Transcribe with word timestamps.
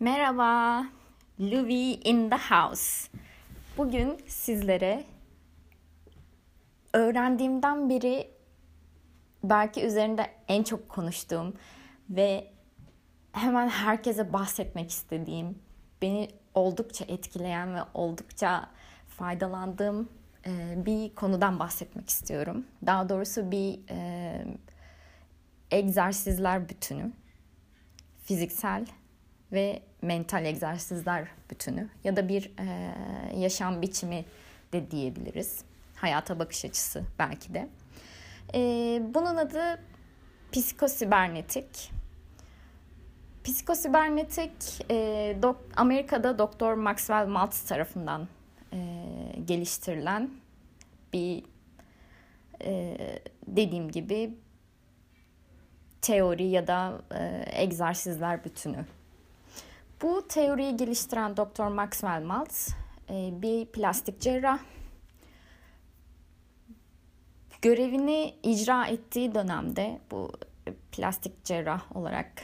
Merhaba, 0.00 0.86
Louis 1.40 1.98
in 2.04 2.30
the 2.30 2.36
house. 2.36 3.08
Bugün 3.76 4.18
sizlere 4.26 5.04
öğrendiğimden 6.92 7.90
beri 7.90 8.30
belki 9.44 9.84
üzerinde 9.86 10.26
en 10.48 10.62
çok 10.62 10.88
konuştuğum 10.88 11.54
ve 12.10 12.52
hemen 13.32 13.68
herkese 13.68 14.32
bahsetmek 14.32 14.90
istediğim, 14.90 15.58
beni 16.02 16.28
oldukça 16.54 17.04
etkileyen 17.04 17.74
ve 17.74 17.80
oldukça 17.94 18.70
faydalandığım 19.08 20.08
e, 20.46 20.74
bir 20.86 21.14
konudan 21.14 21.58
bahsetmek 21.58 22.08
istiyorum. 22.08 22.66
Daha 22.86 23.08
doğrusu 23.08 23.50
bir 23.50 23.80
e, 23.90 24.44
egzersizler 25.70 26.68
bütünü, 26.68 27.12
fiziksel 28.24 28.86
ve 29.52 29.89
mental 30.02 30.44
egzersizler 30.44 31.28
bütünü 31.50 31.88
ya 32.04 32.16
da 32.16 32.28
bir 32.28 32.52
e, 32.58 32.94
yaşam 33.36 33.82
biçimi 33.82 34.24
de 34.72 34.90
diyebiliriz. 34.90 35.64
Hayata 35.96 36.38
bakış 36.38 36.64
açısı 36.64 37.04
belki 37.18 37.54
de. 37.54 37.68
E, 38.54 38.60
bunun 39.14 39.36
adı 39.36 39.80
psikosibernetik. 40.52 41.92
Psikosibernetik 43.44 44.90
e, 44.90 45.36
dok, 45.42 45.60
Amerika'da 45.76 46.38
Doktor 46.38 46.74
Maxwell 46.74 47.26
Maltz 47.26 47.62
tarafından 47.62 48.28
e, 48.72 48.78
geliştirilen 49.44 50.30
bir 51.12 51.44
e, 52.64 52.96
dediğim 53.46 53.90
gibi 53.90 54.34
teori 56.02 56.44
ya 56.44 56.66
da 56.66 57.02
e, 57.14 57.44
egzersizler 57.62 58.44
bütünü 58.44 58.84
bu 60.02 60.28
teoriyi 60.28 60.76
geliştiren 60.76 61.36
Dr. 61.36 61.66
Maxwell 61.66 62.22
Maltz 62.24 62.74
e, 63.10 63.42
bir 63.42 63.66
plastik 63.66 64.20
cerrah. 64.20 64.58
Görevini 67.62 68.34
icra 68.42 68.86
ettiği 68.86 69.34
dönemde 69.34 70.00
bu 70.10 70.32
plastik 70.92 71.44
cerrah 71.44 71.96
olarak 71.96 72.42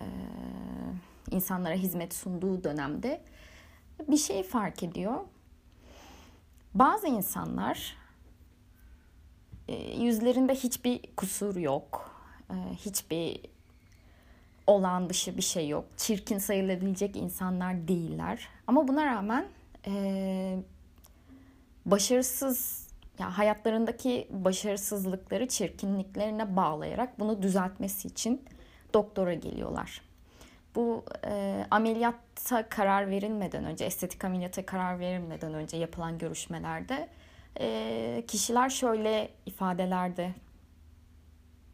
e, 0.00 0.06
insanlara 1.30 1.74
hizmet 1.74 2.14
sunduğu 2.14 2.64
dönemde 2.64 3.24
bir 4.08 4.16
şey 4.16 4.42
fark 4.42 4.82
ediyor. 4.82 5.20
Bazı 6.74 7.06
insanlar 7.06 7.96
e, 9.68 9.74
yüzlerinde 10.02 10.54
hiçbir 10.54 11.00
kusur 11.16 11.56
yok, 11.56 12.10
hiçbir 12.76 13.40
olağan 14.66 15.10
dışı 15.10 15.36
bir 15.36 15.42
şey 15.42 15.68
yok. 15.68 15.84
Çirkin 15.96 16.38
sayılabilecek 16.38 17.16
insanlar 17.16 17.88
değiller. 17.88 18.48
Ama 18.66 18.88
buna 18.88 19.06
rağmen 19.06 19.46
e, 19.86 20.56
başarısız 21.86 22.88
ya 23.18 23.38
hayatlarındaki 23.38 24.28
başarısızlıkları 24.30 25.48
çirkinliklerine 25.48 26.56
bağlayarak 26.56 27.20
bunu 27.20 27.42
düzeltmesi 27.42 28.08
için 28.08 28.44
doktora 28.94 29.34
geliyorlar. 29.34 30.02
Bu 30.74 31.04
e, 31.26 31.64
ameliyatta 31.70 32.68
karar 32.68 33.10
verilmeden 33.10 33.64
önce, 33.64 33.84
estetik 33.84 34.24
ameliyata 34.24 34.66
karar 34.66 34.98
verilmeden 34.98 35.54
önce 35.54 35.76
yapılan 35.76 36.18
görüşmelerde 36.18 37.08
e, 37.60 38.24
kişiler 38.28 38.70
şöyle 38.70 39.30
ifadelerde 39.46 40.34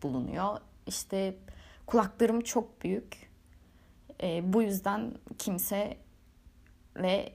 bulunuyor. 0.03 0.59
İşte 0.87 1.35
Kulaklarım 1.89 2.41
çok 2.41 2.83
büyük. 2.83 3.31
E, 4.23 4.53
bu 4.53 4.63
yüzden 4.63 5.13
kimseyle 5.39 5.99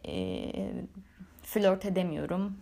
e, 0.07 0.51
flört 1.43 1.85
edemiyorum. 1.85 2.57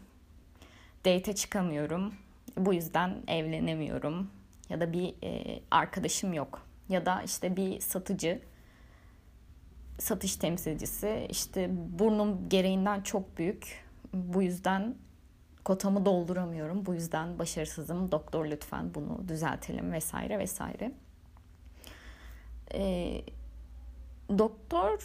Date 1.05 1.35
çıkamıyorum. 1.35 2.13
Bu 2.57 2.73
yüzden 2.73 3.23
evlenemiyorum. 3.27 4.29
Ya 4.69 4.81
da 4.81 4.93
bir 4.93 5.15
e, 5.23 5.61
arkadaşım 5.71 6.33
yok. 6.33 6.67
Ya 6.89 7.05
da 7.05 7.21
işte 7.21 7.55
bir 7.55 7.79
satıcı, 7.79 8.41
satış 9.99 10.35
temsilcisi. 10.35 11.27
işte 11.29 11.69
burnum 11.99 12.49
gereğinden 12.49 13.01
çok 13.01 13.37
büyük. 13.37 13.85
Bu 14.13 14.41
yüzden 14.41 14.95
kotamı 15.63 16.05
dolduramıyorum. 16.05 16.85
Bu 16.85 16.93
yüzden 16.93 17.39
başarısızım. 17.39 18.11
Doktor 18.11 18.45
lütfen 18.45 18.95
bunu 18.95 19.27
düzeltelim 19.27 19.91
vesaire 19.91 20.39
vesaire. 20.39 20.91
E, 22.73 23.21
doktor 24.37 24.99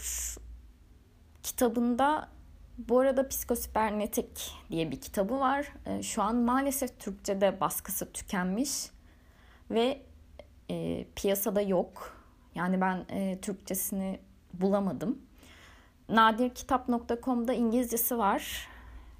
kitabında 1.42 2.28
bu 2.78 2.98
arada 2.98 3.28
Psikosibernetik 3.28 4.54
diye 4.70 4.90
bir 4.90 5.00
kitabı 5.00 5.40
var. 5.40 5.72
E, 5.86 6.02
şu 6.02 6.22
an 6.22 6.36
maalesef 6.36 6.98
Türkçe'de 6.98 7.60
baskısı 7.60 8.12
tükenmiş 8.12 8.90
ve 9.70 10.02
e, 10.70 11.06
piyasada 11.16 11.60
yok. 11.60 12.16
Yani 12.54 12.80
ben 12.80 13.04
e, 13.10 13.40
Türkçesini 13.40 14.20
bulamadım. 14.54 15.18
Nadirkitap.com'da 16.08 17.52
İngilizcesi 17.52 18.18
var. 18.18 18.68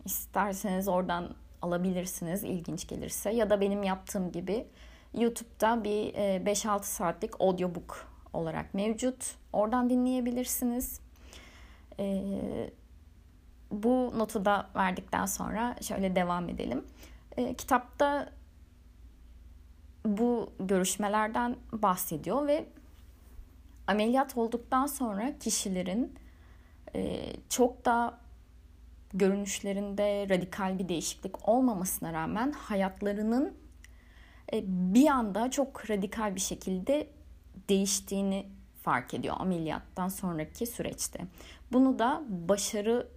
İsterseniz 0.05 0.89
oradan 0.89 1.35
alabilirsiniz 1.63 2.45
ilginç 2.45 2.89
gelirse. 2.89 3.31
Ya 3.31 3.51
da 3.51 3.61
benim 3.61 3.83
yaptığım 3.83 4.33
gibi 4.33 4.67
YouTube'da 5.15 5.85
bir 5.85 6.15
5-6 6.15 6.83
saatlik 6.83 7.41
audiobook 7.41 8.16
olarak 8.33 8.75
mevcut. 8.75 9.35
Oradan 9.53 9.91
dinleyebilirsiniz. 9.91 11.01
Ee, 12.01 12.71
bu 13.71 14.13
notu 14.19 14.45
da 14.45 14.71
verdikten 14.77 15.27
sonra 15.27 15.77
şöyle 15.83 16.17
devam 16.17 16.49
edelim. 16.49 16.85
Ee, 17.37 17.55
kitapta 17.55 18.29
bu 20.05 20.53
görüşmelerden 20.61 21.57
bahsediyor 21.73 22.47
ve 22.47 22.65
ameliyat 23.87 24.37
olduktan 24.37 24.87
sonra 24.87 25.39
kişilerin 25.39 26.15
e, 26.95 27.33
çok 27.49 27.85
da 27.85 28.19
görünüşlerinde 29.15 30.27
radikal 30.29 30.79
bir 30.79 30.89
değişiklik 30.89 31.49
olmamasına 31.49 32.13
rağmen 32.13 32.53
hayatlarının 32.53 33.55
e, 34.53 34.63
bir 34.67 35.07
anda 35.07 35.51
çok 35.51 35.91
radikal 35.91 36.35
bir 36.35 36.41
şekilde 36.41 37.09
değiştiğini 37.69 38.47
fark 38.83 39.15
ediyor 39.15 39.37
ameliyattan 39.39 40.09
sonraki 40.09 40.67
süreçte. 40.67 41.21
Bunu 41.73 41.99
da 41.99 42.23
başarısız 42.29 43.09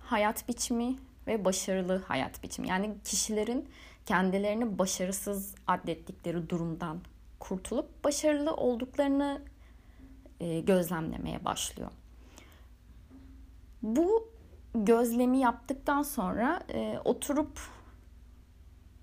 hayat 0.00 0.48
biçimi 0.48 0.96
ve 1.26 1.44
başarılı 1.44 2.02
hayat 2.08 2.42
biçimi. 2.42 2.68
Yani 2.68 2.94
kişilerin 3.04 3.68
kendilerini 4.06 4.78
başarısız 4.78 5.54
adettikleri 5.66 6.50
durumdan 6.50 7.00
kurtulup 7.40 8.04
başarılı 8.04 8.54
olduklarını 8.54 9.42
e, 10.40 10.60
gözlemlemeye 10.60 11.44
başlıyor. 11.44 11.90
Bu 13.82 14.28
gözlemi 14.74 15.38
yaptıktan 15.38 16.02
sonra 16.02 16.62
e, 16.68 16.98
oturup 17.04 17.60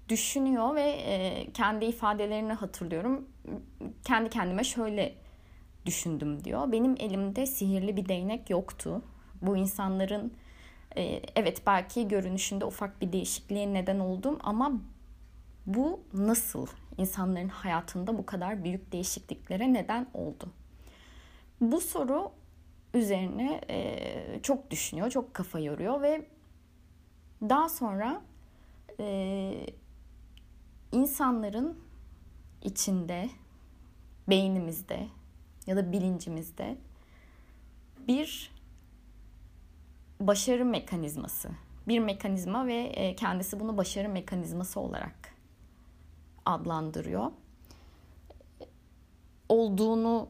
düşünüyor 0.09 0.75
ve 0.75 0.90
e, 0.90 1.47
kendi 1.53 1.86
ifadelerini 1.86 2.53
hatırlıyorum. 2.53 3.28
Kendi 4.03 4.30
kendime 4.30 4.64
şöyle 4.64 5.16
düşündüm 5.86 6.44
diyor. 6.44 6.72
Benim 6.72 6.96
elimde 7.00 7.46
sihirli 7.46 7.97
bir 7.97 8.09
değnek 8.09 8.50
yoktu. 8.50 9.02
Bu 9.42 9.58
insanların 9.58 10.34
e, 10.97 11.22
evet 11.36 11.62
belki 11.68 12.08
görünüşünde 12.08 12.66
ufak 12.66 13.02
bir 13.02 13.13
değişikliğe 13.13 13.74
neden 13.74 14.00
oldum 14.00 14.40
ama 14.44 14.72
bu 15.66 16.00
nasıl 16.13 16.68
insanların 16.97 17.50
hayatında 17.50 18.18
bu 18.18 18.25
kadar 18.25 18.63
büyük 18.63 18.92
değişikliklere 18.92 19.74
neden 19.74 20.07
oldu? 20.13 20.50
Bu 21.62 21.81
soru 21.81 22.31
üzerine 22.94 23.62
e, 23.69 24.39
çok 24.44 24.72
düşünüyor, 24.72 25.10
çok 25.10 25.33
kafa 25.33 25.60
yoruyor 25.60 26.01
ve 26.01 26.25
daha 27.42 27.69
sonra 27.69 28.22
e, 29.00 29.66
insanların 30.94 31.80
içinde, 32.62 33.30
beynimizde 34.30 35.07
ya 35.68 35.75
da 35.75 35.92
bilincimizde 35.92 36.78
bir 38.07 38.51
başarı 40.19 40.66
mekanizması, 40.66 41.50
bir 41.88 42.00
mekanizma 42.00 42.68
ve 42.68 42.75
e, 42.75 43.16
kendisi 43.16 43.60
bunu 43.60 43.78
başarı 43.78 44.10
mekanizması 44.10 44.80
olarak 44.80 45.34
adlandırıyor. 46.45 47.31
Olduğunu 49.50 50.28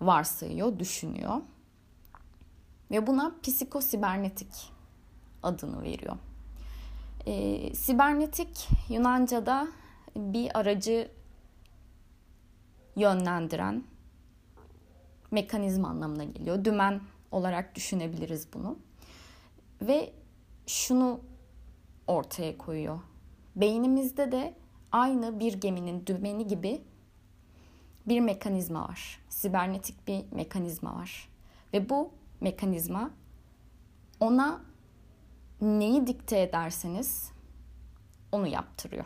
varsayıyor, 0.00 0.78
düşünüyor. 0.78 1.36
Ve 2.90 3.06
buna 3.06 3.34
psikosibernetik 3.42 4.72
adını 5.42 5.82
veriyor. 5.82 6.16
E, 7.28 7.74
sibernetik 7.74 8.68
Yunanca'da 8.88 9.68
bir 10.16 10.58
aracı 10.58 11.10
yönlendiren, 12.96 13.84
mekanizma 15.30 15.88
anlamına 15.88 16.24
geliyor. 16.24 16.64
Dümen 16.64 17.00
olarak 17.30 17.74
düşünebiliriz 17.74 18.48
bunu. 18.54 18.78
Ve 19.82 20.12
şunu 20.66 21.20
ortaya 22.06 22.58
koyuyor. 22.58 23.00
Beynimizde 23.56 24.32
de 24.32 24.54
aynı 24.92 25.40
bir 25.40 25.52
geminin 25.52 26.06
dümeni 26.06 26.46
gibi 26.46 26.80
bir 28.06 28.20
mekanizma 28.20 28.88
var. 28.88 29.20
Sibernetik 29.28 30.08
bir 30.08 30.24
mekanizma 30.32 30.94
var. 30.94 31.28
Ve 31.72 31.88
bu 31.88 32.10
mekanizma 32.40 33.10
ona 34.20 34.67
neyi 35.60 36.06
dikte 36.06 36.40
ederseniz 36.40 37.30
onu 38.32 38.46
yaptırıyor. 38.46 39.04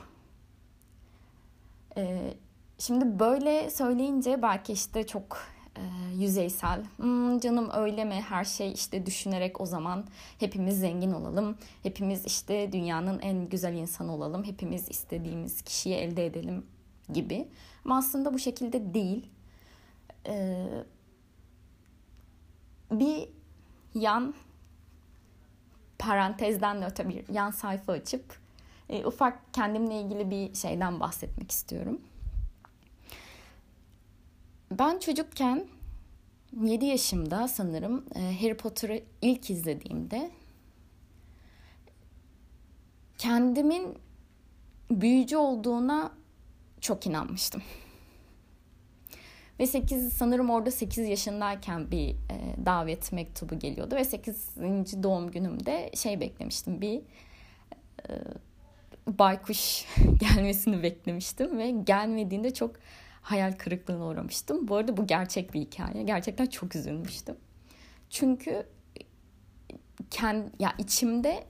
Ee, 1.97 2.35
şimdi 2.79 3.19
böyle 3.19 3.71
söyleyince 3.71 4.43
belki 4.43 4.73
işte 4.73 5.07
çok 5.07 5.39
e, 5.77 5.83
yüzeysel. 6.15 6.85
Hmm, 6.97 7.41
canım 7.41 7.71
öyle 7.75 8.05
mi? 8.05 8.25
Her 8.29 8.45
şey 8.45 8.73
işte 8.73 9.07
düşünerek 9.07 9.61
o 9.61 9.67
zaman 9.67 10.05
hepimiz 10.39 10.81
zengin 10.81 11.13
olalım. 11.13 11.59
Hepimiz 11.83 12.27
işte 12.27 12.73
dünyanın 12.73 13.19
en 13.19 13.49
güzel 13.49 13.75
insanı 13.75 14.15
olalım. 14.15 14.45
Hepimiz 14.45 14.89
istediğimiz 14.89 15.63
kişiyi 15.63 15.95
elde 15.95 16.27
edelim 16.27 16.67
gibi. 17.13 17.49
Ama 17.85 17.99
aslında 17.99 18.35
bu 18.35 18.39
şekilde 18.39 18.95
değil. 18.95 19.27
Ee, 20.27 20.69
bir 22.91 23.29
yan 23.95 24.35
parantezden 26.03 26.83
de 26.83 26.87
öte 26.87 27.09
bir 27.09 27.29
yan 27.29 27.51
sayfa 27.51 27.93
açıp 27.93 28.25
e, 28.89 29.07
ufak 29.07 29.55
kendimle 29.55 30.01
ilgili 30.01 30.31
bir 30.31 30.55
şeyden 30.55 31.01
bahsetmek 31.01 31.51
istiyorum. 31.51 32.01
Ben 34.71 34.99
çocukken 34.99 35.67
7 36.63 36.85
yaşımda 36.87 37.49
sanırım 37.49 38.05
e, 38.15 38.21
Harry 38.41 38.57
Potter'ı 38.57 39.03
ilk 39.23 39.51
izlediğimde 39.51 40.31
kendimin 43.19 43.99
büyücü 44.91 45.37
olduğuna 45.37 46.13
çok 46.81 47.07
inanmıştım. 47.07 47.63
Ve 49.63 49.67
8 49.67 50.13
sanırım 50.13 50.51
orada 50.51 50.71
8 50.71 51.09
yaşındayken 51.09 51.91
bir 51.91 52.09
e, 52.09 52.67
davet 52.67 53.13
mektubu 53.13 53.59
geliyordu 53.59 53.95
ve 53.95 54.05
8. 54.05 54.57
doğum 55.03 55.31
günümde 55.31 55.91
şey 55.95 56.21
beklemiştim 56.21 56.81
bir 56.81 57.01
e, 58.09 58.13
baykuş 59.07 59.85
gelmesini 60.21 60.83
beklemiştim 60.83 61.59
ve 61.59 61.71
gelmediğinde 61.71 62.55
çok 62.55 62.77
hayal 63.23 63.53
kırıklığına 63.53 64.07
uğramıştım. 64.07 64.69
Bu 64.69 64.77
arada 64.77 64.97
bu 64.97 65.07
gerçek 65.07 65.55
bir 65.55 65.61
hikaye. 65.61 66.03
Gerçekten 66.03 66.47
çok 66.47 66.77
üzülmüştüm. 66.77 67.37
Çünkü 68.11 68.67
kend, 70.11 70.45
ya 70.59 70.75
içimde 70.79 71.45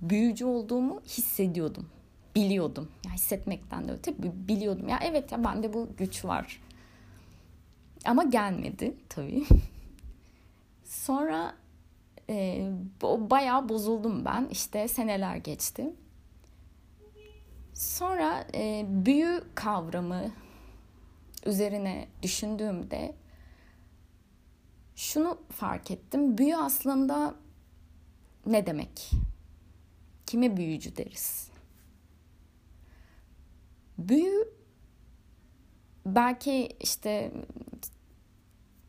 büyücü 0.00 0.44
olduğumu 0.44 1.00
hissediyordum. 1.06 1.88
Biliyordum. 2.34 2.88
Ya 3.06 3.12
hissetmekten 3.12 3.88
de 3.88 3.92
öte 3.92 4.22
biliyordum. 4.48 4.88
Ya 4.88 4.98
evet 5.02 5.32
ya 5.32 5.44
bende 5.44 5.72
bu 5.72 5.88
güç 5.98 6.24
var. 6.24 6.60
Ama 8.04 8.24
gelmedi 8.24 8.94
tabii. 9.08 9.44
Sonra 10.84 11.54
e, 12.30 12.68
bayağı 13.02 13.68
bozuldum 13.68 14.24
ben. 14.24 14.48
İşte 14.50 14.88
seneler 14.88 15.36
geçti. 15.36 15.94
Sonra 17.74 18.46
e, 18.54 18.86
büyü 18.88 19.44
kavramı 19.54 20.30
üzerine 21.46 22.08
düşündüğümde 22.22 23.14
şunu 24.96 25.38
fark 25.50 25.90
ettim. 25.90 26.38
Büyü 26.38 26.56
aslında 26.56 27.34
ne 28.46 28.66
demek? 28.66 29.10
Kime 30.26 30.56
büyücü 30.56 30.96
deriz? 30.96 31.50
Büyü 33.98 34.48
belki 36.06 36.68
işte 36.80 37.32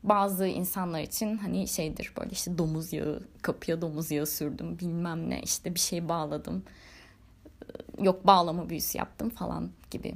bazı 0.04 0.48
insanlar 0.48 1.02
için 1.02 1.38
hani 1.38 1.68
şeydir 1.68 2.14
böyle 2.20 2.32
işte 2.32 2.58
domuz 2.58 2.94
yağı 2.94 3.24
kapıya 3.42 3.82
domuz 3.82 4.12
yağı 4.12 4.26
sürdüm 4.26 4.80
bilmem 4.80 5.30
ne 5.30 5.42
işte 5.42 5.76
bir 5.76 5.80
şey 5.80 6.10
bağladım. 6.10 6.64
Yok 8.02 8.28
bağlama 8.28 8.70
büyüsü 8.70 8.98
yaptım 8.98 9.30
falan 9.30 9.70
gibi. 9.92 10.16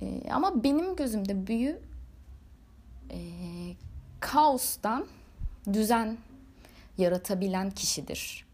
E, 0.00 0.22
ama 0.30 0.64
benim 0.64 0.96
gözümde 0.96 1.46
büyü 1.46 1.80
e, 3.10 3.18
kaostan 4.20 5.06
düzen 5.72 6.18
yaratabilen 6.98 7.70
kişidir. 7.70 8.46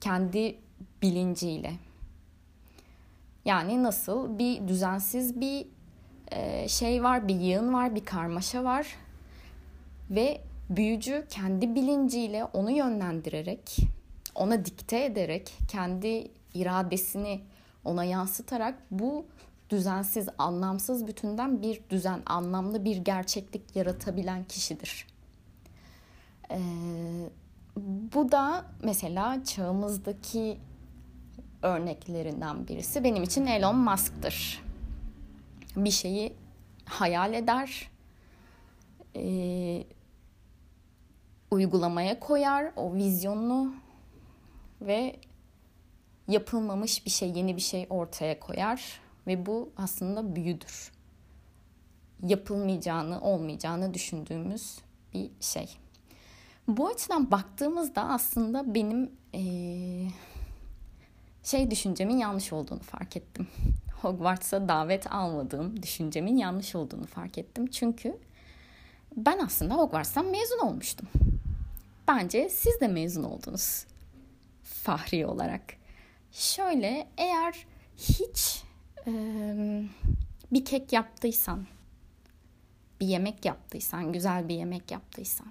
Kendi 0.00 0.58
bilinciyle. 1.02 1.72
Yani 3.44 3.82
nasıl? 3.82 4.38
Bir 4.38 4.68
düzensiz 4.68 5.40
bir 5.40 5.66
e, 6.32 6.68
şey 6.68 7.02
var, 7.02 7.28
bir 7.28 7.34
yığın 7.34 7.74
var, 7.74 7.94
bir 7.94 8.04
karmaşa 8.04 8.64
var 8.64 8.96
ve 10.10 10.40
büyücü 10.70 11.26
kendi 11.30 11.74
bilinciyle 11.74 12.44
onu 12.44 12.70
yönlendirerek, 12.70 13.76
ona 14.34 14.64
dikte 14.64 15.04
ederek, 15.04 15.52
kendi 15.68 16.30
iradesini 16.54 17.40
ona 17.84 18.04
yansıtarak 18.04 18.78
bu 18.90 19.26
düzensiz, 19.70 20.28
anlamsız 20.38 21.06
bütünden 21.06 21.62
bir 21.62 21.80
düzen, 21.90 22.22
anlamlı 22.26 22.84
bir 22.84 22.96
gerçeklik 22.96 23.76
yaratabilen 23.76 24.44
kişidir. 24.44 25.06
Ee, 26.50 26.58
bu 28.12 28.32
da 28.32 28.64
mesela 28.82 29.44
çağımızdaki 29.44 30.58
örneklerinden 31.62 32.68
birisi 32.68 33.04
benim 33.04 33.22
için 33.22 33.46
Elon 33.46 33.76
Musk'tır. 33.76 34.62
Bir 35.76 35.90
şeyi 35.90 36.32
hayal 36.84 37.34
eder, 37.34 37.90
e, 39.16 39.84
uygulamaya 41.56 42.20
koyar 42.20 42.72
o 42.76 42.94
vizyonunu 42.94 43.74
ve 44.80 45.16
yapılmamış 46.28 47.06
bir 47.06 47.10
şey, 47.10 47.30
yeni 47.30 47.56
bir 47.56 47.60
şey 47.60 47.86
ortaya 47.90 48.40
koyar 48.40 49.00
ve 49.26 49.46
bu 49.46 49.72
aslında 49.76 50.36
büyüdür. 50.36 50.92
Yapılmayacağını, 52.22 53.20
olmayacağını 53.20 53.94
düşündüğümüz 53.94 54.78
bir 55.14 55.30
şey. 55.40 55.68
Bu 56.68 56.88
açıdan 56.88 57.30
baktığımızda 57.30 58.02
aslında 58.02 58.74
benim 58.74 59.10
ee, 59.34 60.08
şey 61.42 61.70
düşüncemin 61.70 62.18
yanlış 62.18 62.52
olduğunu 62.52 62.80
fark 62.80 63.16
ettim. 63.16 63.46
Hogwarts'a 64.02 64.68
davet 64.68 65.12
almadığım 65.12 65.82
düşüncemin 65.82 66.36
yanlış 66.36 66.74
olduğunu 66.74 67.06
fark 67.06 67.38
ettim. 67.38 67.66
Çünkü 67.66 68.18
ben 69.16 69.38
aslında 69.38 69.74
Hogwarts'tan 69.74 70.26
mezun 70.26 70.58
olmuştum. 70.58 71.08
Bence 72.08 72.48
siz 72.48 72.80
de 72.80 72.88
mezun 72.88 73.22
oldunuz. 73.22 73.86
Fahri 74.62 75.26
olarak. 75.26 75.62
Şöyle 76.32 77.08
eğer 77.16 77.66
hiç 77.96 78.62
e, 79.06 79.12
bir 80.52 80.64
kek 80.64 80.92
yaptıysan, 80.92 81.66
bir 83.00 83.06
yemek 83.06 83.44
yaptıysan, 83.44 84.12
güzel 84.12 84.48
bir 84.48 84.54
yemek 84.54 84.90
yaptıysan, 84.90 85.46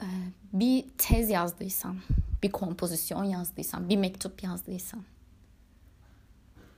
e, 0.00 0.06
bir 0.52 0.84
tez 0.98 1.30
yazdıysan, 1.30 1.98
bir 2.42 2.52
kompozisyon 2.52 3.24
yazdıysan, 3.24 3.88
bir 3.88 3.96
mektup 3.96 4.42
yazdıysan, 4.42 5.04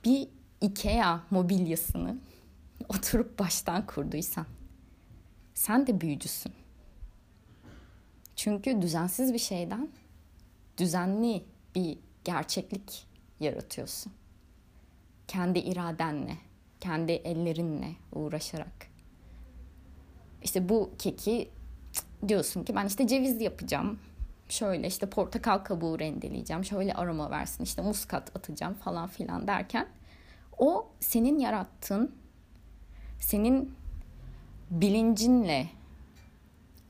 bir 0.05 0.27
IKEA 0.61 1.23
mobilyasını 1.31 2.17
oturup 2.89 3.39
baştan 3.39 3.85
kurduysan, 3.85 4.45
sen 5.53 5.87
de 5.87 6.01
büyücüsün. 6.01 6.53
Çünkü 8.35 8.81
düzensiz 8.81 9.33
bir 9.33 9.39
şeyden 9.39 9.89
düzenli 10.77 11.43
bir 11.75 11.97
gerçeklik 12.23 13.07
yaratıyorsun. 13.39 14.13
Kendi 15.27 15.59
iradenle, 15.59 16.37
kendi 16.79 17.11
ellerinle 17.11 17.95
uğraşarak. 18.11 18.87
İşte 20.43 20.69
bu 20.69 20.91
keki 20.99 21.49
diyorsun 22.27 22.63
ki 22.63 22.75
ben 22.75 22.85
işte 22.85 23.07
cevizli 23.07 23.43
yapacağım. 23.43 23.99
Şöyle 24.49 24.87
işte 24.87 25.09
portakal 25.09 25.57
kabuğu 25.57 25.99
rendeleyeceğim. 25.99 26.65
Şöyle 26.65 26.93
aroma 26.93 27.31
versin. 27.31 27.63
işte 27.63 27.81
muskat 27.81 28.35
atacağım 28.35 28.73
falan 28.73 29.07
filan 29.07 29.47
derken 29.47 29.87
o 30.57 30.87
senin 30.99 31.39
yarattığın 31.39 32.15
senin 33.19 33.75
bilincinle, 34.71 35.69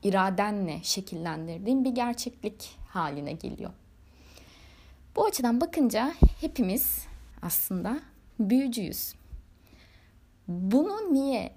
iradenle 0.04 0.80
şekillendirdiğin 0.82 1.84
bir 1.84 1.90
gerçeklik 1.90 2.78
haline 2.88 3.32
geliyor. 3.32 3.70
Bu 5.16 5.24
açıdan 5.24 5.60
bakınca 5.60 6.14
hepimiz 6.40 7.06
aslında 7.42 8.00
büyücüyüz. 8.40 9.14
Bunu 10.48 11.12
niye 11.12 11.52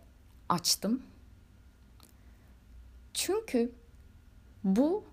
açtım? 0.50 1.04
Çünkü 3.14 3.72
bu 4.64 5.04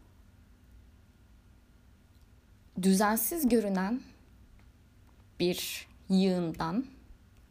düzensiz 2.82 3.48
görünen 3.48 4.00
bir 5.40 5.88
yığından, 6.08 6.86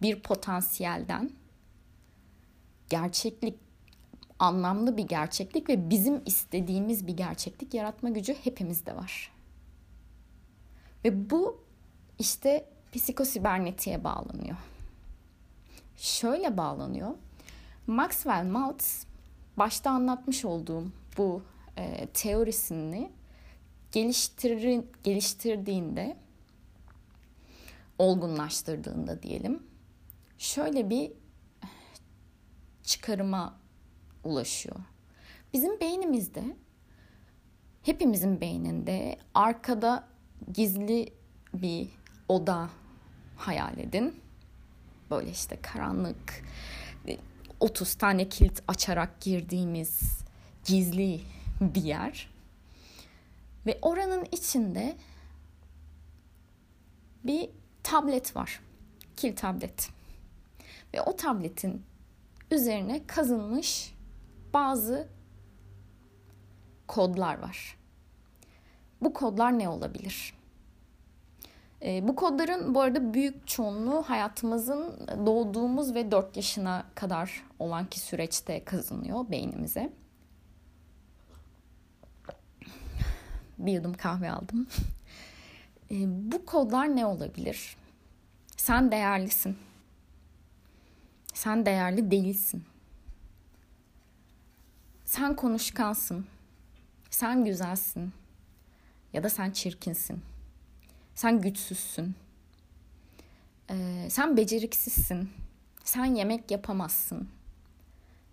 bir 0.01 0.19
potansiyelden 0.19 1.31
gerçeklik, 2.89 3.59
anlamlı 4.43 4.97
bir 4.97 5.07
gerçeklik 5.07 5.69
ve 5.69 5.89
bizim 5.89 6.21
istediğimiz 6.25 7.07
bir 7.07 7.17
gerçeklik 7.17 7.73
yaratma 7.73 8.09
gücü 8.09 8.33
hepimizde 8.43 8.95
var. 8.95 9.31
Ve 11.05 11.29
bu 11.29 11.63
işte 12.19 12.65
psikosibernetiğe 12.91 14.03
bağlanıyor. 14.03 14.57
Şöyle 15.97 16.57
bağlanıyor. 16.57 17.11
Maxwell 17.87 18.45
Maltz 18.45 19.05
başta 19.57 19.91
anlatmış 19.91 20.45
olduğum 20.45 20.91
bu 21.17 21.41
e, 21.77 22.07
teorisini 22.13 23.11
geliştir, 23.91 24.83
geliştirdiğinde 25.03 26.17
olgunlaştırdığında 27.97 29.23
diyelim 29.23 29.63
şöyle 30.37 30.89
bir 30.89 31.11
çıkarıma 32.83 33.62
ulaşıyor. 34.23 34.75
Bizim 35.53 35.79
beynimizde 35.79 36.43
hepimizin 37.83 38.41
beyninde 38.41 39.17
arkada 39.33 40.07
gizli 40.53 41.13
bir 41.53 41.89
oda 42.27 42.69
hayal 43.37 43.77
edin. 43.77 44.21
Böyle 45.11 45.31
işte 45.31 45.61
karanlık 45.61 46.43
30 47.59 47.95
tane 47.95 48.29
kilit 48.29 48.63
açarak 48.67 49.21
girdiğimiz 49.21 50.19
gizli 50.65 51.21
bir 51.61 51.83
yer. 51.83 52.29
Ve 53.65 53.79
oranın 53.81 54.27
içinde 54.31 54.95
bir 57.23 57.49
tablet 57.83 58.35
var. 58.35 58.59
Kil 59.15 59.35
tablet. 59.35 59.89
Ve 60.93 61.01
o 61.01 61.15
tabletin 61.15 61.83
üzerine 62.51 63.07
kazınmış 63.07 63.92
bazı 64.53 65.07
kodlar 66.87 67.39
var. 67.39 67.77
Bu 69.01 69.13
kodlar 69.13 69.59
ne 69.59 69.69
olabilir? 69.69 70.33
E, 71.81 72.07
bu 72.07 72.15
kodların 72.15 72.75
bu 72.75 72.81
arada 72.81 73.13
büyük 73.13 73.47
çoğunluğu 73.47 74.03
hayatımızın 74.03 75.07
doğduğumuz 75.25 75.95
ve 75.95 76.11
4 76.11 76.37
yaşına 76.37 76.85
kadar 76.95 77.43
olan 77.59 77.85
ki 77.85 77.99
süreçte 77.99 78.63
kazınıyor 78.63 79.31
beynimize. 79.31 79.93
Bir 83.57 83.73
yudum 83.73 83.93
kahve 83.93 84.31
aldım. 84.31 84.67
E, 85.91 85.95
bu 86.31 86.45
kodlar 86.45 86.95
ne 86.95 87.05
olabilir? 87.05 87.77
Sen 88.57 88.91
değerlisin. 88.91 89.57
Sen 91.33 91.65
değerli 91.65 92.11
değilsin. 92.11 92.63
Sen 95.13 95.35
konuşkansın. 95.35 96.25
Sen 97.09 97.45
güzelsin. 97.45 98.13
Ya 99.13 99.23
da 99.23 99.29
sen 99.29 99.51
çirkinsin. 99.51 100.21
Sen 101.15 101.41
güçsüzsün. 101.41 102.15
Ee, 103.69 104.07
sen 104.09 104.37
beceriksizsin. 104.37 105.29
Sen 105.83 106.05
yemek 106.05 106.51
yapamazsın. 106.51 107.29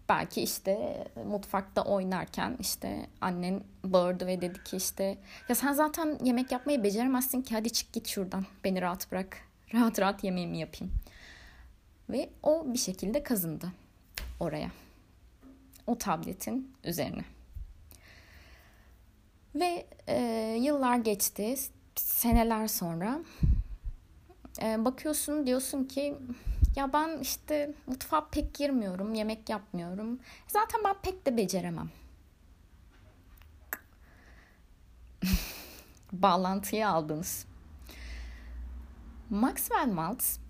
Belki 0.09 0.43
işte 0.43 1.05
mutfakta 1.27 1.85
oynarken 1.85 2.57
işte 2.61 3.07
annen 3.21 3.63
bağırdı 3.85 4.27
ve 4.27 4.41
dedi 4.41 4.65
ki 4.65 4.77
işte 4.77 5.19
ya 5.49 5.55
sen 5.55 5.73
zaten 5.73 6.19
yemek 6.25 6.53
yapmayı 6.53 6.83
beceremezsin 6.83 7.43
ki 7.43 7.55
hadi 7.55 7.71
çık 7.71 7.93
git 7.93 8.09
şuradan 8.09 8.47
beni 8.65 8.83
rahat 8.83 9.13
bırak. 9.13 9.37
Rahat 9.75 10.01
rahat 10.01 10.25
yemeğimi 10.25 10.59
yapayım. 10.59 10.95
Ve 12.11 12.31
o 12.43 12.73
bir 12.73 12.79
şekilde 12.79 13.23
kazındı 13.23 13.73
oraya. 14.41 14.71
O 15.91 15.99
tabletin 15.99 16.73
üzerine. 16.85 17.25
Ve 19.55 19.87
e, 20.09 20.57
yıllar 20.61 20.97
geçti 20.97 21.57
seneler 21.95 22.67
sonra 22.69 23.21
e, 24.63 24.85
bakıyorsun 24.85 25.47
diyorsun 25.47 25.85
ki 25.85 26.19
ya 26.77 26.93
ben 26.93 27.19
işte 27.19 27.75
mutfağa 27.87 28.29
pek 28.31 28.55
girmiyorum, 28.55 29.15
yemek 29.15 29.49
yapmıyorum. 29.49 30.21
Zaten 30.49 30.81
ben 30.85 30.97
pek 31.03 31.27
de 31.27 31.37
beceremem. 31.37 31.91
Bağlantıyı 36.13 36.89
aldınız. 36.89 37.47
Maxwell 39.31 39.93
Maltz 39.93 40.41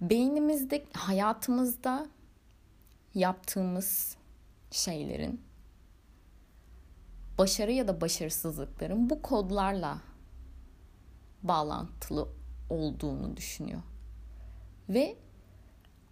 beynimizde, 0.00 0.84
hayatımızda 0.92 2.06
yaptığımız 3.14 4.16
şeylerin 4.70 5.40
başarı 7.38 7.72
ya 7.72 7.88
da 7.88 8.00
başarısızlıkların 8.00 9.10
bu 9.10 9.22
kodlarla 9.22 10.00
bağlantılı 11.42 12.28
olduğunu 12.70 13.36
düşünüyor. 13.36 13.82
Ve 14.88 15.16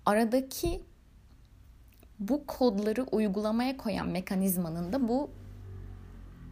aradaki 0.06 0.82
bu 2.18 2.46
kodları 2.46 3.02
uygulamaya 3.02 3.76
koyan 3.76 4.08
mekanizmanın 4.08 4.92
da 4.92 5.08
bu 5.08 5.30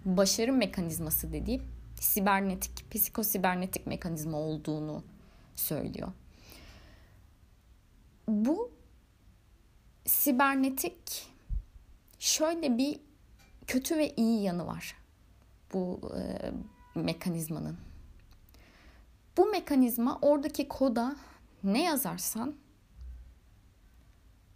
başarı 0.05 0.53
mekanizması 0.53 1.33
dediği 1.33 1.63
sibernetik, 2.01 2.91
psikosibernetik 2.91 3.87
mekanizma 3.87 4.39
olduğunu 4.39 5.03
söylüyor. 5.57 6.13
Bu 8.29 8.80
sibernetik 10.07 11.29
şöyle 12.19 12.79
bir 12.79 13.01
kötü 13.67 13.97
ve 13.97 14.15
iyi 14.17 14.43
yanı 14.43 14.67
var 14.67 14.97
bu 15.73 16.01
e, 16.17 16.53
mekanizmanın. 16.95 17.79
Bu 19.37 19.47
mekanizma 19.47 20.19
oradaki 20.23 20.69
koda 20.69 21.17
ne 21.65 21.83
yazarsan 21.83 22.55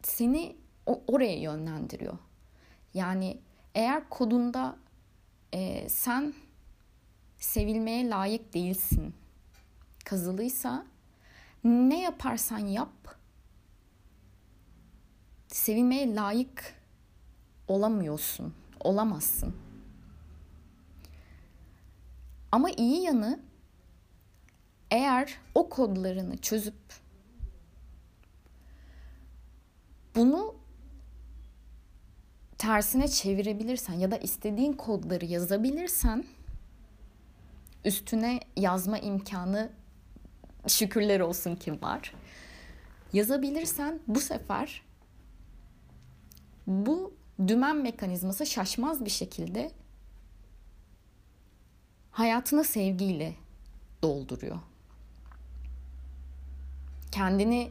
seni 0.02 0.56
oraya 0.86 1.40
yönlendiriyor. 1.40 2.18
Yani 2.94 3.38
eğer 3.74 4.08
kodunda 4.08 4.76
e, 5.52 5.88
sen 5.88 6.34
sevilmeye 7.38 8.10
layık 8.10 8.54
değilsin 8.54 9.14
kazılıysa 10.04 10.86
ne 11.64 12.02
yaparsan 12.02 12.58
yap 12.58 13.18
sevilmeye 15.54 16.14
layık 16.14 16.75
olamıyorsun 17.68 18.54
olamazsın. 18.80 19.54
Ama 22.52 22.70
iyi 22.70 23.02
yanı 23.02 23.40
eğer 24.90 25.38
o 25.54 25.68
kodlarını 25.68 26.37
çözüp 26.37 26.75
bunu 30.14 30.54
tersine 32.58 33.08
çevirebilirsen 33.08 33.94
ya 33.94 34.11
da 34.11 34.16
istediğin 34.16 34.73
kodları 34.73 35.25
yazabilirsen 35.25 36.25
üstüne 37.84 38.40
yazma 38.56 38.99
imkanı 38.99 39.70
şükürler 40.66 41.20
olsun 41.20 41.56
ki 41.56 41.82
var. 41.82 42.14
Yazabilirsen 43.12 44.00
bu 44.06 44.20
sefer 44.20 44.82
bu 46.66 47.14
dümen 47.49 47.76
mekanizması 47.76 48.47
şaşmaz 48.47 49.04
bir 49.04 49.11
şekilde 49.11 49.71
hayatını 52.11 52.64
sevgiyle 52.64 53.35
dolduruyor. 54.02 54.59
Kendini 57.12 57.71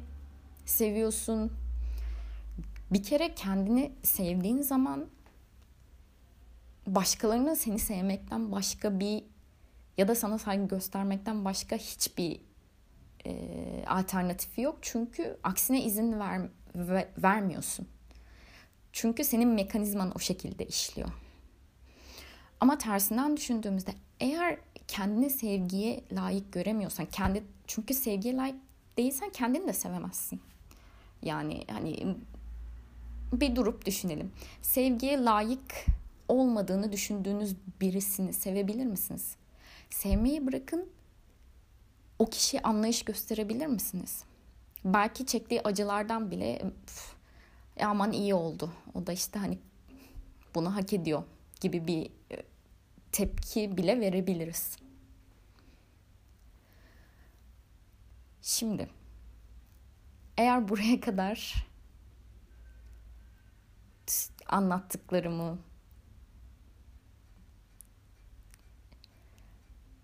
seviyorsun. 0.65 1.51
Bir 2.91 3.03
kere 3.03 3.35
kendini 3.35 3.91
sevdiğin 4.03 4.61
zaman 4.61 5.05
başkalarının 6.87 7.53
seni 7.53 7.79
sevmekten 7.79 8.51
başka 8.51 8.99
bir 8.99 9.23
ya 9.97 10.07
da 10.07 10.15
sana 10.15 10.37
saygı 10.37 10.67
göstermekten 10.67 11.45
başka 11.45 11.75
hiçbir 11.75 12.41
e, 13.25 13.85
alternatifi 13.87 14.61
yok. 14.61 14.77
Çünkü 14.81 15.37
aksine 15.43 15.83
izin 15.83 16.19
ver, 16.19 16.41
ver, 16.75 17.07
vermiyorsun. 17.17 17.87
Çünkü 18.93 19.23
senin 19.23 19.49
mekanizman 19.49 20.11
o 20.15 20.19
şekilde 20.19 20.65
işliyor. 20.65 21.09
Ama 22.59 22.77
tersinden 22.77 23.37
düşündüğümüzde 23.37 23.91
eğer 24.19 24.57
kendini 24.87 25.29
sevgiye 25.29 26.03
layık 26.11 26.53
göremiyorsan, 26.53 27.05
kendi 27.05 27.43
çünkü 27.67 27.93
sevgiye 27.93 28.35
layık 28.35 28.55
değilsen 28.97 29.29
kendini 29.29 29.67
de 29.67 29.73
sevemezsin. 29.73 30.41
Yani 31.21 31.65
hani 31.71 32.15
bir 33.33 33.55
durup 33.55 33.85
düşünelim. 33.85 34.31
Sevgiye 34.61 35.23
layık 35.23 35.85
olmadığını 36.27 36.91
düşündüğünüz 36.91 37.55
birisini 37.81 38.33
sevebilir 38.33 38.85
misiniz? 38.85 39.35
Sevmeyi 39.89 40.47
bırakın 40.47 40.89
o 42.19 42.25
kişiye 42.25 42.61
anlayış 42.61 43.05
gösterebilir 43.05 43.67
misiniz? 43.67 44.23
Belki 44.85 45.25
çektiği 45.25 45.61
acılardan 45.61 46.31
bile 46.31 46.61
e 47.77 47.85
aman 47.85 48.11
iyi 48.11 48.33
oldu. 48.33 48.73
O 48.93 49.07
da 49.07 49.13
işte 49.13 49.39
hani 49.39 49.59
bunu 50.55 50.75
hak 50.75 50.93
ediyor 50.93 51.23
gibi 51.61 51.87
bir 51.87 52.05
e, 52.05 52.43
tepki 53.11 53.77
bile 53.77 53.99
verebiliriz. 53.99 54.77
Şimdi 58.41 58.89
eğer 60.37 60.69
buraya 60.69 60.99
kadar 60.99 61.67
anlattıklarımı 64.47 65.59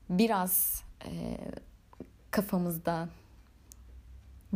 biraz 0.10 0.84
e, 1.06 1.38
kafamızda 2.32 3.10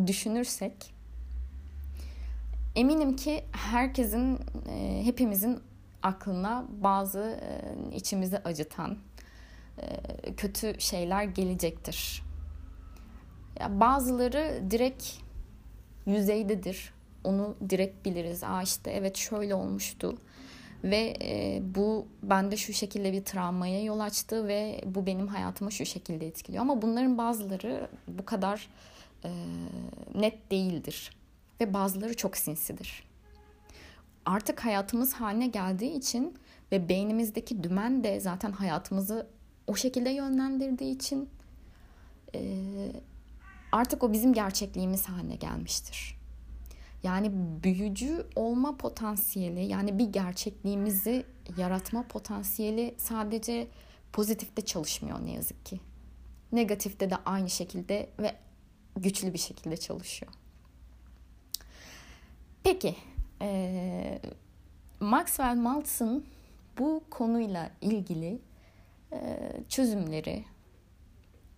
düşünürsek 0.08 0.93
eminim 2.76 3.16
ki 3.16 3.44
herkesin 3.52 4.40
e, 4.70 5.02
hepimizin 5.06 5.60
aklına 6.04 6.66
bazı 6.70 7.40
e, 7.42 7.96
içimizi 7.96 8.38
acıtan 8.38 8.98
e, 9.78 10.36
kötü 10.36 10.76
şeyler 10.80 11.24
gelecektir. 11.24 12.24
Ya 13.60 13.80
bazıları 13.80 14.62
direkt 14.72 15.06
yüzeydedir. 16.06 16.94
Onu 17.24 17.56
direkt 17.70 18.06
biliriz. 18.06 18.44
Aa 18.44 18.62
işte 18.62 18.92
evet 18.92 19.18
şöyle 19.18 19.56
olmuştu 19.56 20.18
ve 20.84 21.16
bu 21.76 22.08
bende 22.24 22.58
şu 22.58 22.74
şekilde 22.74 23.14
bir 23.14 23.24
travmaya 23.24 23.84
yol 23.84 24.00
açtı 24.00 24.48
ve 24.48 24.82
bu 24.86 25.06
benim 25.06 25.28
hayatımı 25.28 25.72
şu 25.72 25.86
şekilde 25.86 26.28
etkiliyor. 26.28 26.62
Ama 26.62 26.82
bunların 26.82 27.18
bazıları 27.18 27.88
bu 28.08 28.26
kadar 28.26 28.70
net 30.16 30.52
değildir 30.52 31.12
ve 31.64 31.74
bazıları 31.74 32.16
çok 32.16 32.38
sinsidir. 32.38 33.04
Artık 34.26 34.66
hayatımız 34.66 35.14
haline 35.14 35.48
geldiği 35.48 35.92
için 35.92 36.38
ve 36.72 36.90
beynimizdeki 36.90 37.64
dümen 37.64 38.04
de 38.04 38.20
zaten 38.20 38.52
hayatımızı 38.52 39.28
o 39.68 39.76
şekilde 39.76 40.10
yönlendirdiği 40.10 40.96
için 40.96 41.30
e, 42.36 42.42
artık 43.72 44.04
o 44.04 44.14
bizim 44.14 44.34
gerçekliğimiz 44.34 45.06
haline 45.06 45.36
gelmiştir. 45.36 46.20
Yani 47.04 47.32
büyücü 47.64 48.28
olma 48.36 48.78
potansiyeli 48.78 49.66
yani 49.66 50.00
bir 50.00 50.06
gerçekliğimizi 50.06 51.26
yaratma 51.58 52.08
potansiyeli 52.08 52.96
sadece 52.98 53.68
pozitifte 54.14 54.62
çalışmıyor 54.62 55.26
ne 55.26 55.32
yazık 55.32 55.66
ki. 55.66 55.80
Negatifte 56.52 57.10
de 57.10 57.16
aynı 57.26 57.50
şekilde 57.50 58.10
ve 58.20 58.36
güçlü 58.96 59.34
bir 59.34 59.38
şekilde 59.38 59.78
çalışıyor. 59.78 60.32
Peki 62.64 62.96
e, 63.42 64.20
Maxwell 65.00 65.56
Maltz'ın 65.56 66.26
bu 66.78 67.04
konuyla 67.10 67.72
ilgili 67.82 68.42
e, 69.14 69.40
çözümleri 69.70 70.46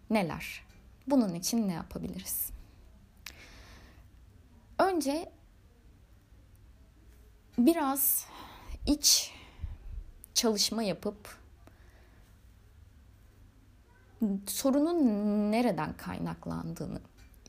neler? 0.10 0.66
Bunun 1.08 1.34
için 1.34 1.68
ne 1.68 1.74
yapabiliriz? 1.74 2.50
Önce 4.80 5.32
biraz 7.58 8.26
iç 8.88 9.32
çalışma 10.34 10.84
yapıp 10.84 11.38
sorunun 14.48 15.02
nereden 15.52 15.98
kaynaklandığını 15.98 17.00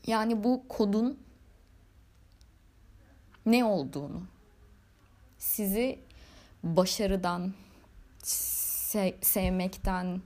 yani 0.07 0.43
bu 0.43 0.63
kodun 0.69 1.26
ne 3.47 3.65
olduğunu 3.65 4.21
sizi 5.37 5.99
başarıdan 6.63 7.53
se- 8.23 9.15
sevmekten 9.21 10.21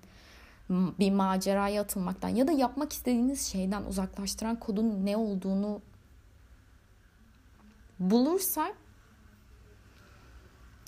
bir 0.70 1.12
maceraya 1.12 1.82
atılmaktan 1.82 2.30
ya 2.30 2.48
da 2.48 2.52
yapmak 2.52 2.94
istediğiniz 2.94 3.48
şeyden 3.48 3.84
uzaklaştıran 3.84 4.60
kodun 4.60 5.06
ne 5.06 5.18
olduğunu 5.18 5.82
bulursak 8.00 8.76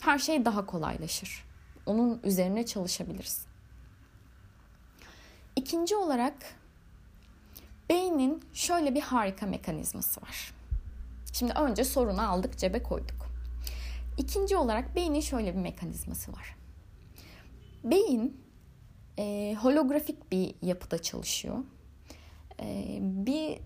her 0.01 0.19
şey 0.19 0.45
daha 0.45 0.65
kolaylaşır. 0.65 1.45
Onun 1.85 2.21
üzerine 2.23 2.65
çalışabiliriz. 2.65 3.45
İkinci 5.55 5.95
olarak 5.95 6.35
beynin 7.89 8.43
şöyle 8.53 8.95
bir 8.95 9.01
harika 9.01 9.45
mekanizması 9.45 10.21
var. 10.21 10.52
Şimdi 11.33 11.53
önce 11.53 11.83
sorunu 11.83 12.29
aldık 12.29 12.57
cebe 12.57 12.83
koyduk. 12.83 13.33
İkinci 14.17 14.57
olarak 14.57 14.95
beynin 14.95 15.21
şöyle 15.21 15.53
bir 15.55 15.59
mekanizması 15.59 16.33
var. 16.33 16.55
Beyin 17.83 18.41
e, 19.19 19.55
holografik 19.61 20.31
bir 20.31 20.55
yapıda 20.61 21.01
çalışıyor. 21.01 21.57
E, 22.59 22.97
bir 23.01 23.59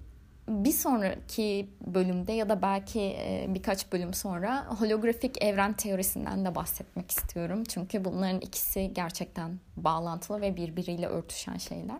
bir 0.47 0.71
sonraki 0.71 1.69
bölümde 1.87 2.33
ya 2.33 2.49
da 2.49 2.61
belki 2.61 2.99
e, 3.01 3.45
birkaç 3.49 3.91
bölüm 3.91 4.13
sonra 4.13 4.65
holografik 4.79 5.43
evren 5.43 5.73
teorisinden 5.73 6.45
de 6.45 6.55
bahsetmek 6.55 7.11
istiyorum. 7.11 7.63
Çünkü 7.63 8.05
bunların 8.05 8.41
ikisi 8.41 8.91
gerçekten 8.93 9.59
bağlantılı 9.77 10.41
ve 10.41 10.55
birbiriyle 10.55 11.07
örtüşen 11.07 11.57
şeyler. 11.57 11.99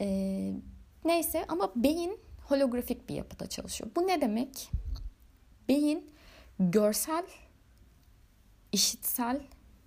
E, 0.00 0.06
neyse 1.04 1.44
ama 1.48 1.72
beyin 1.76 2.18
holografik 2.50 3.08
bir 3.08 3.14
yapıda 3.14 3.46
çalışıyor. 3.46 3.90
Bu 3.96 4.06
ne 4.06 4.20
demek? 4.20 4.70
Beyin 5.68 6.10
görsel, 6.58 7.26
işitsel 8.72 9.40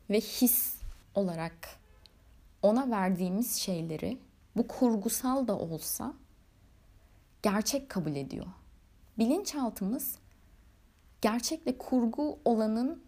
ve 0.10 0.20
his 0.20 0.76
olarak 1.16 1.70
ona 2.62 2.92
verdiğimiz 2.92 3.56
şeyleri 3.56 4.18
bu 4.56 4.68
kurgusal 4.68 5.48
da 5.48 5.58
olsa 5.60 6.14
gerçek 7.42 7.90
kabul 7.90 8.16
ediyor. 8.16 8.46
Bilinçaltımız 9.18 10.16
gerçekle 11.22 11.78
kurgu 11.78 12.40
olanın 12.46 13.04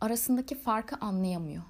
arasındaki 0.00 0.54
farkı 0.54 0.96
anlayamıyor. 0.96 1.62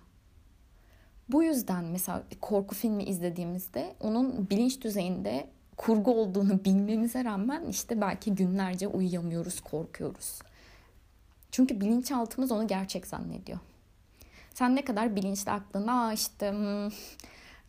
Bu 1.29 1.43
yüzden 1.43 1.85
mesela 1.85 2.23
korku 2.41 2.75
filmi 2.75 3.05
izlediğimizde 3.05 3.97
onun 4.01 4.51
bilinç 4.51 4.81
düzeyinde 4.81 5.54
kurgu 5.77 6.21
olduğunu 6.21 6.65
bilmemize 6.65 7.25
rağmen 7.25 7.67
işte 7.67 8.01
belki 8.01 8.35
günlerce 8.35 8.89
uyuyamıyoruz, 8.89 9.61
korkuyoruz. 9.61 10.39
Çünkü 11.51 11.81
bilinçaltımız 11.81 12.53
onu 12.53 12.67
gerçek 12.67 13.07
zannediyor. 13.07 13.59
Sen 14.55 14.77
ne 14.77 14.85
kadar 14.85 15.17
bilinçli 15.17 15.53
aklına 15.53 16.13
işte 16.13 16.53
hmm, 16.53 16.89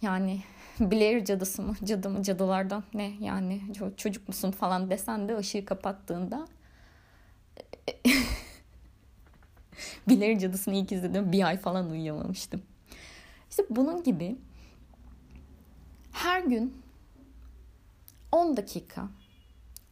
yani 0.02 0.42
Blair 0.80 1.26
cadısı 1.26 1.62
mı, 1.62 1.76
cadı 1.84 2.10
mı, 2.10 2.24
cadılardan 2.24 2.84
ne 2.94 3.12
yani 3.20 3.62
çocuk 3.98 4.28
musun 4.28 4.52
falan 4.52 4.90
desen 4.90 5.30
de 5.30 5.38
ışığı 5.38 5.66
kapattığında 5.66 6.48
Blair 10.10 10.40
cadısını 10.40 10.76
ilk 10.76 10.92
izledim 10.92 11.32
bir 11.32 11.44
ay 11.44 11.58
falan 11.58 11.90
uyuyamamıştım. 11.90 12.62
İşte 13.50 13.64
bunun 13.70 14.04
gibi 14.04 14.38
her 16.12 16.44
gün 16.44 16.85
10 18.36 18.58
dakika 18.58 19.08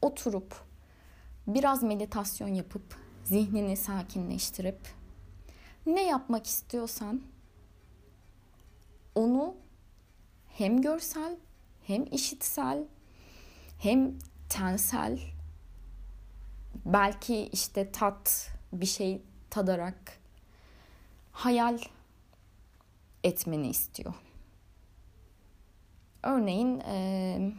oturup 0.01 0.55
biraz 1.47 1.83
meditasyon 1.83 2.47
yapıp 2.47 2.97
zihnini 3.23 3.77
sakinleştirip 3.77 4.79
ne 5.85 6.03
yapmak 6.03 6.47
istiyorsan 6.47 7.21
onu 9.15 9.55
hem 10.47 10.81
görsel 10.81 11.37
hem 11.83 12.05
işitsel 12.11 12.83
hem 13.79 14.19
tensel 14.49 15.19
belki 16.85 17.49
işte 17.51 17.91
tat 17.91 18.51
bir 18.73 18.85
şey 18.85 19.21
tadarak 19.49 20.19
hayal 21.31 21.79
etmeni 23.23 23.69
istiyor. 23.69 24.13
Örneğin 26.23 26.79
e, 26.79 27.53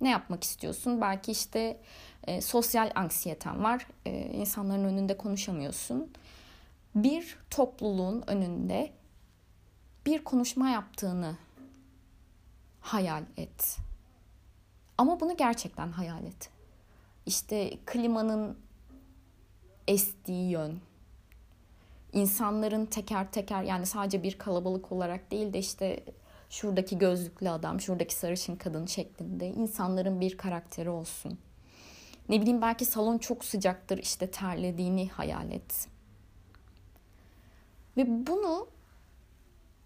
ne 0.00 0.10
yapmak 0.10 0.44
istiyorsun? 0.44 1.00
Belki 1.00 1.32
işte 1.32 1.80
e, 2.26 2.40
sosyal 2.40 2.90
anksiyeten 2.94 3.64
var. 3.64 3.86
E, 4.06 4.10
insanların 4.20 4.84
önünde 4.84 5.16
konuşamıyorsun. 5.16 6.12
Bir 6.94 7.38
topluluğun 7.50 8.24
önünde 8.26 8.92
bir 10.06 10.24
konuşma 10.24 10.68
yaptığını 10.68 11.36
hayal 12.80 13.22
et. 13.36 13.76
Ama 14.98 15.20
bunu 15.20 15.36
gerçekten 15.36 15.92
hayal 15.92 16.24
et. 16.24 16.50
İşte 17.26 17.70
klimanın 17.86 18.58
estiği 19.88 20.50
yön, 20.50 20.80
insanların 22.12 22.86
teker 22.86 23.32
teker 23.32 23.62
yani 23.62 23.86
sadece 23.86 24.22
bir 24.22 24.38
kalabalık 24.38 24.92
olarak 24.92 25.30
değil 25.30 25.52
de 25.52 25.58
işte 25.58 26.04
şuradaki 26.50 26.98
gözlüklü 26.98 27.50
adam, 27.50 27.80
şuradaki 27.80 28.14
sarışın 28.14 28.56
kadın 28.56 28.86
şeklinde 28.86 29.46
insanların 29.46 30.20
bir 30.20 30.36
karakteri 30.36 30.90
olsun. 30.90 31.38
Ne 32.28 32.40
bileyim 32.40 32.62
belki 32.62 32.84
salon 32.84 33.18
çok 33.18 33.44
sıcaktır 33.44 33.98
işte 33.98 34.30
terlediğini 34.30 35.08
hayal 35.08 35.50
et. 35.50 35.88
Ve 37.96 38.26
bunu 38.26 38.68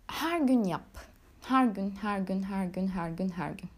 her 0.07 0.41
gün 0.41 0.65
yap. 0.65 0.99
Her 1.43 1.67
gün, 1.67 1.91
her 1.91 2.21
gün, 2.21 2.43
her 2.43 2.67
gün, 2.67 2.87
her 2.89 3.11
gün, 3.11 3.29
her 3.29 3.51
gün. 3.51 3.71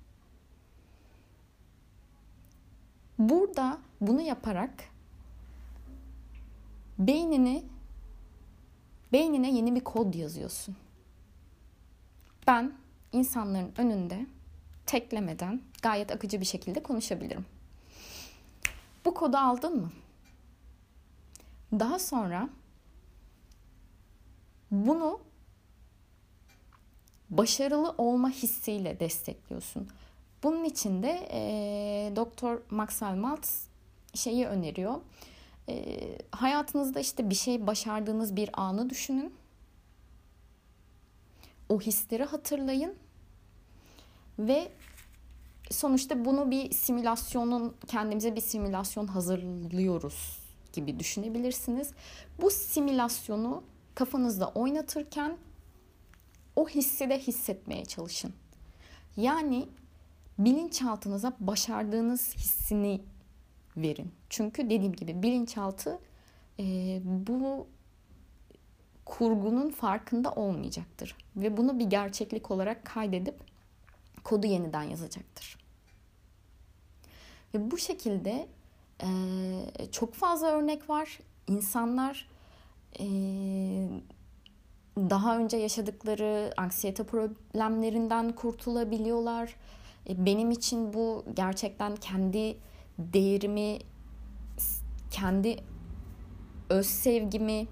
Burada 3.19 3.79
bunu 4.01 4.21
yaparak 4.21 4.73
beynini 6.99 7.65
beynine 9.13 9.51
yeni 9.51 9.75
bir 9.75 9.85
kod 9.85 10.15
yazıyorsun. 10.15 10.77
Ben 12.47 12.73
insanların 13.13 13.73
önünde 13.79 14.27
teklemeden 14.87 15.63
gayet 15.83 16.11
akıcı 16.11 16.41
bir 16.41 16.47
şekilde 16.47 16.83
konuşabilirim. 16.83 17.47
Bu 19.05 19.15
kodu 19.15 19.37
aldın 19.37 19.81
mı? 19.81 19.93
Daha 21.73 21.99
sonra 21.99 22.49
bunu 24.71 25.21
başarılı 27.31 27.95
olma 27.99 28.31
hissiyle 28.31 29.01
destekliyorsun. 29.01 29.89
Bunun 30.43 30.65
için 30.65 31.03
de 31.03 31.29
e, 31.31 32.17
Doktor 32.17 32.63
Maxwell 32.71 33.15
Maltz 33.17 33.67
şeyi 34.15 34.47
öneriyor. 34.47 35.01
E, 35.69 35.97
hayatınızda 36.31 37.01
işte 37.01 37.31
bir 37.31 37.35
şey 37.35 37.67
başardığınız 37.67 38.37
bir 38.37 38.51
anı 38.53 38.91
düşünün. 38.91 39.35
O 41.69 41.81
hisleri 41.81 42.25
hatırlayın 42.25 42.95
ve 44.39 44.69
sonuçta 45.71 46.25
bunu 46.25 46.51
bir 46.51 46.71
simülasyonun 46.71 47.77
kendimize 47.87 48.37
bir 48.37 48.41
simülasyon 48.41 49.07
hazırlıyoruz 49.07 50.39
gibi 50.73 50.99
düşünebilirsiniz. 50.99 51.91
Bu 52.41 52.51
simülasyonu 52.51 53.63
kafanızda 53.95 54.49
oynatırken 54.49 55.37
o 56.57 56.69
hissi 56.69 57.11
de 57.11 57.19
hissetmeye 57.19 57.85
çalışın. 57.85 58.33
Yani 59.17 59.69
bilinçaltınıza 60.39 61.37
başardığınız 61.41 62.37
hissini 62.37 63.01
verin. 63.77 64.13
Çünkü 64.31 64.65
dediğim 64.65 64.93
gibi 64.93 65.23
bilinçaltı 65.23 65.99
e, 66.59 66.65
bu 67.05 67.67
kurgunun 69.07 69.71
farkında 69.71 70.33
olmayacaktır. 70.33 71.17
Ve 71.37 71.57
bunu 71.57 71.79
bir 71.79 71.85
gerçeklik 71.85 72.51
olarak 72.51 72.85
kaydedip 72.85 73.35
kodu 74.25 74.47
yeniden 74.47 74.83
yazacaktır. 74.83 75.59
Ve 77.55 77.71
bu 77.71 77.79
şekilde 77.79 78.49
e, 79.03 79.09
çok 79.93 80.15
fazla 80.15 80.47
örnek 80.47 80.91
var. 80.91 81.19
İnsanlar 81.47 82.29
e, 83.01 83.07
daha 84.97 85.39
önce 85.39 85.57
yaşadıkları 85.57 86.53
anksiyete 86.57 87.05
problemlerinden 87.05 88.33
kurtulabiliyorlar. 88.33 89.57
E, 90.09 90.27
benim 90.27 90.51
için 90.51 90.93
bu 90.93 91.25
gerçekten 91.35 91.97
kendi 91.97 92.57
değerimi, 92.99 93.79
kendi 95.11 95.57
öz 96.69 96.87
sevgimi, 96.87 97.67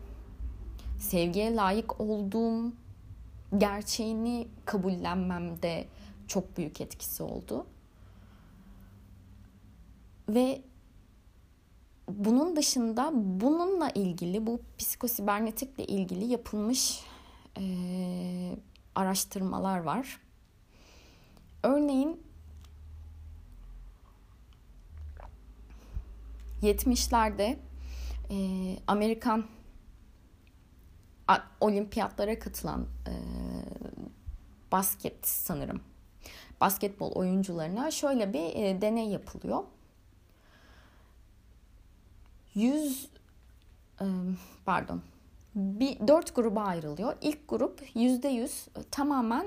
sevgiye 1.05 1.55
layık 1.55 2.01
olduğum 2.01 2.73
gerçeğini 3.59 4.49
kabullenmemde 4.65 5.87
çok 6.29 6.57
büyük 6.57 6.81
etkisi 6.81 7.23
oldu. 7.23 7.67
Ve 10.29 10.63
bunun 12.09 12.57
dışında 12.57 13.11
bununla 13.15 13.91
ilgili 13.91 14.47
bu 14.47 14.61
psikosibernetikle 14.79 15.87
ilgili 15.87 16.25
yapılmış 16.25 17.01
e, 17.59 17.65
araştırmalar 18.95 19.79
var. 19.79 20.21
Örneğin 21.63 22.23
70'lerde 26.63 27.57
e, 28.31 28.37
Amerikan 28.87 29.45
olimpiyatlara 31.61 32.39
katılan 32.39 32.87
e, 33.07 33.15
basket 34.73 35.27
sanırım 35.27 35.81
basketbol 36.61 37.13
oyuncularına 37.13 37.91
şöyle 37.91 38.33
bir 38.33 38.55
e, 38.55 38.81
deney 38.81 39.09
yapılıyor. 39.09 39.65
100 42.55 43.09
e, 44.01 44.05
pardon 44.65 45.03
bir 45.55 46.09
dört 46.09 46.35
gruba 46.35 46.63
ayrılıyor. 46.63 47.17
İlk 47.21 47.49
grup 47.49 47.83
yüzde 47.95 48.29
yüz 48.29 48.69
tamamen 48.91 49.47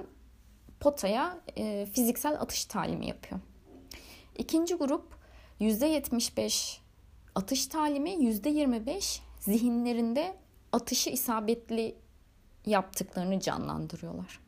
potaya 0.80 1.38
e, 1.58 1.86
fiziksel 1.86 2.42
atış 2.42 2.66
talimi 2.66 3.08
yapıyor. 3.08 3.42
İkinci 4.38 4.76
grup 4.76 5.06
yüzde 5.60 5.86
yetmiş 5.86 6.38
beş 6.38 6.82
atış 7.36 7.68
talimi, 7.68 8.12
yüzde 8.12 8.50
yirmi 8.50 8.86
beş 8.86 9.22
zihinlerinde 9.40 10.38
atışı 10.78 11.10
isabetli 11.10 11.96
yaptıklarını 12.66 13.40
canlandırıyorlar. 13.40 14.40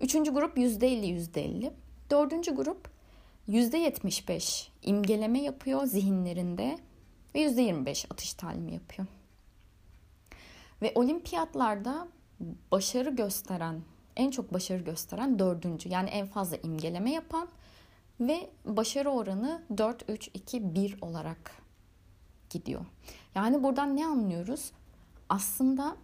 Üçüncü 0.00 0.32
grup 0.32 0.58
yüzde 0.58 0.88
elli 0.88 1.06
yüzde 1.06 1.44
elli. 1.44 1.72
Dördüncü 2.10 2.54
grup 2.54 2.90
yüzde 3.46 3.78
yetmiş 3.78 4.28
beş 4.28 4.72
imgeleme 4.82 5.42
yapıyor 5.42 5.84
zihinlerinde 5.86 6.78
ve 7.34 7.40
yüzde 7.40 7.62
yirmi 7.62 7.86
beş 7.86 8.06
atış 8.10 8.34
talimi 8.34 8.72
yapıyor. 8.72 9.08
Ve 10.82 10.92
olimpiyatlarda 10.94 12.08
başarı 12.72 13.10
gösteren, 13.10 13.82
en 14.16 14.30
çok 14.30 14.54
başarı 14.54 14.82
gösteren 14.82 15.38
dördüncü. 15.38 15.88
Yani 15.88 16.10
en 16.10 16.26
fazla 16.26 16.56
imgeleme 16.56 17.12
yapan 17.12 17.48
ve 18.20 18.50
başarı 18.64 19.10
oranı 19.10 19.62
4, 19.78 20.04
3, 20.08 20.30
2, 20.34 20.74
1 20.74 20.96
olarak 21.00 21.62
gidiyor. 22.50 22.84
Yani 23.34 23.62
buradan 23.62 23.96
ne 23.96 24.06
anlıyoruz? 24.06 24.72
Aslında 25.32 25.96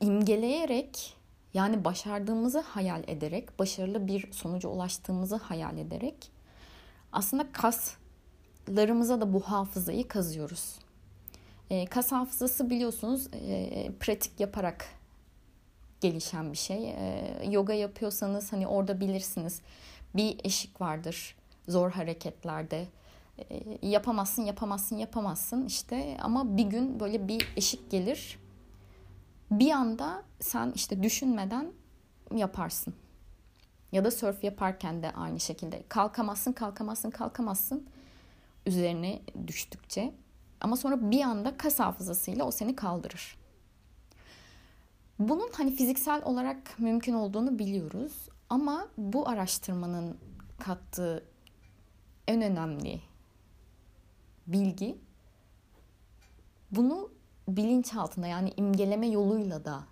imgeleyerek 0.00 1.16
yani 1.54 1.84
başardığımızı 1.84 2.60
hayal 2.60 3.02
ederek, 3.06 3.58
başarılı 3.58 4.06
bir 4.06 4.32
sonuca 4.32 4.68
ulaştığımızı 4.68 5.36
hayal 5.36 5.78
ederek 5.78 6.30
aslında 7.12 7.46
kaslarımıza 7.52 9.20
da 9.20 9.32
bu 9.32 9.40
hafızayı 9.40 10.08
kazıyoruz. 10.08 10.78
E, 11.70 11.86
kas 11.86 12.12
hafızası 12.12 12.70
biliyorsunuz 12.70 13.28
e, 13.32 13.90
pratik 14.00 14.40
yaparak 14.40 14.86
gelişen 16.00 16.52
bir 16.52 16.58
şey. 16.58 16.90
E, 16.90 17.38
yoga 17.50 17.72
yapıyorsanız 17.72 18.52
hani 18.52 18.66
orada 18.66 19.00
bilirsiniz 19.00 19.60
bir 20.14 20.36
eşik 20.44 20.80
vardır 20.80 21.36
zor 21.68 21.90
hareketlerde. 21.90 22.86
E, 23.50 23.86
yapamazsın, 23.88 24.42
yapamazsın, 24.42 24.96
yapamazsın 24.96 25.66
işte 25.66 26.16
ama 26.20 26.56
bir 26.56 26.64
gün 26.64 27.00
böyle 27.00 27.28
bir 27.28 27.52
eşik 27.56 27.90
gelir. 27.90 28.38
Bir 29.50 29.70
anda 29.70 30.22
sen 30.40 30.72
işte 30.74 31.02
düşünmeden 31.02 31.72
yaparsın. 32.34 32.94
Ya 33.92 34.04
da 34.04 34.10
surf 34.10 34.44
yaparken 34.44 35.02
de 35.02 35.10
aynı 35.10 35.40
şekilde 35.40 35.82
kalkamazsın, 35.88 36.52
kalkamazsın, 36.52 37.10
kalkamazsın 37.10 37.86
üzerine 38.66 39.22
düştükçe 39.46 40.14
ama 40.60 40.76
sonra 40.76 41.10
bir 41.10 41.22
anda 41.22 41.56
kas 41.56 41.80
hafızasıyla 41.80 42.44
o 42.44 42.50
seni 42.50 42.76
kaldırır. 42.76 43.38
Bunun 45.18 45.50
hani 45.52 45.74
fiziksel 45.74 46.22
olarak 46.24 46.78
mümkün 46.78 47.14
olduğunu 47.14 47.58
biliyoruz. 47.58 48.28
Ama 48.50 48.88
bu 48.98 49.28
araştırmanın 49.28 50.16
kattığı 50.58 51.24
en 52.28 52.42
önemli 52.42 53.00
bilgi 54.48 54.98
bunu 56.70 57.10
bilinç 57.48 57.94
altında 57.94 58.26
yani 58.26 58.52
imgeleme 58.56 59.08
yoluyla 59.08 59.64
da 59.64 59.84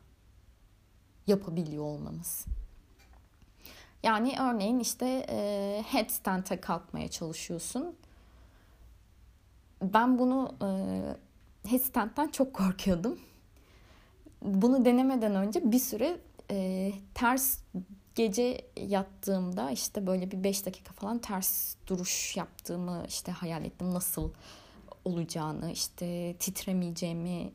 yapabiliyor 1.26 1.84
olmamız. 1.84 2.44
Yani 4.02 4.34
örneğin 4.40 4.80
işte 4.80 5.26
e, 5.28 5.82
headstand'e 5.86 6.60
kalkmaya 6.60 7.08
çalışıyorsun 7.08 7.96
ben 9.82 10.18
bunu 10.18 10.54
e, 10.62 10.68
headstand'den 11.68 12.28
çok 12.28 12.54
korkuyordum. 12.54 13.18
Bunu 14.42 14.84
denemeden 14.84 15.34
önce 15.34 15.72
bir 15.72 15.78
süre 15.78 16.16
e, 16.50 16.92
ters 17.14 17.58
gece 18.16 18.66
yattığımda 18.76 19.70
işte 19.70 20.06
böyle 20.06 20.30
bir 20.30 20.44
5 20.44 20.66
dakika 20.66 20.92
falan 20.92 21.18
ters 21.18 21.74
duruş 21.86 22.36
yaptığımı 22.36 23.04
işte 23.08 23.32
hayal 23.32 23.64
ettim. 23.64 23.94
Nasıl 23.94 24.30
olacağını, 25.04 25.72
işte 25.72 26.36
titremeyeceğimi 26.38 27.52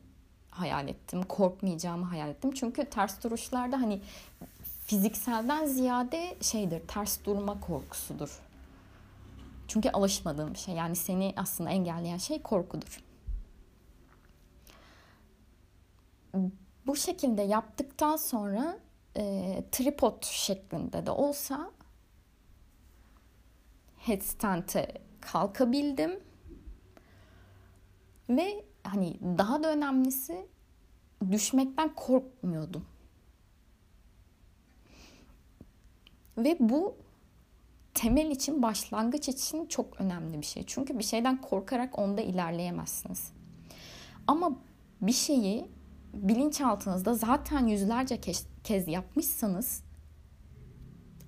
hayal 0.50 0.88
ettim, 0.88 1.22
korkmayacağımı 1.22 2.04
hayal 2.04 2.28
ettim. 2.28 2.52
Çünkü 2.52 2.84
ters 2.84 3.24
duruşlarda 3.24 3.80
hani 3.80 4.00
fizikselden 4.86 5.66
ziyade 5.66 6.36
şeydir, 6.40 6.88
ters 6.88 7.24
durma 7.24 7.60
korkusudur. 7.60 8.40
Çünkü 9.68 9.90
alışmadığım 9.90 10.54
bir 10.54 10.58
şey. 10.58 10.74
Yani 10.74 10.96
seni 10.96 11.34
aslında 11.36 11.70
engelleyen 11.70 12.18
şey 12.18 12.42
korkudur. 12.42 13.00
Bu 16.86 16.96
şekilde 16.96 17.42
yaptıktan 17.42 18.16
sonra 18.16 18.78
e, 19.16 19.64
tripod 19.72 20.24
şeklinde 20.24 21.06
de 21.06 21.10
olsa 21.10 21.70
headstand'e 23.96 24.88
kalkabildim. 25.20 26.20
Ve 28.28 28.64
hani 28.84 29.18
daha 29.38 29.62
da 29.62 29.72
önemlisi 29.72 30.46
düşmekten 31.30 31.94
korkmuyordum. 31.94 32.86
Ve 36.38 36.56
bu 36.60 36.96
temel 37.94 38.30
için, 38.30 38.62
başlangıç 38.62 39.28
için 39.28 39.66
çok 39.66 40.00
önemli 40.00 40.40
bir 40.40 40.46
şey. 40.46 40.64
Çünkü 40.66 40.98
bir 40.98 41.04
şeyden 41.04 41.40
korkarak 41.40 41.98
onda 41.98 42.20
ilerleyemezsiniz. 42.20 43.32
Ama 44.26 44.52
bir 45.00 45.12
şeyi 45.12 45.70
bilinçaltınızda 46.14 47.14
zaten 47.14 47.66
yüzlerce 47.66 48.20
kez, 48.20 48.46
kez 48.64 48.88
yapmışsanız 48.88 49.82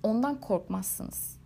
ondan 0.03 0.41
korkmazsınız. 0.41 1.37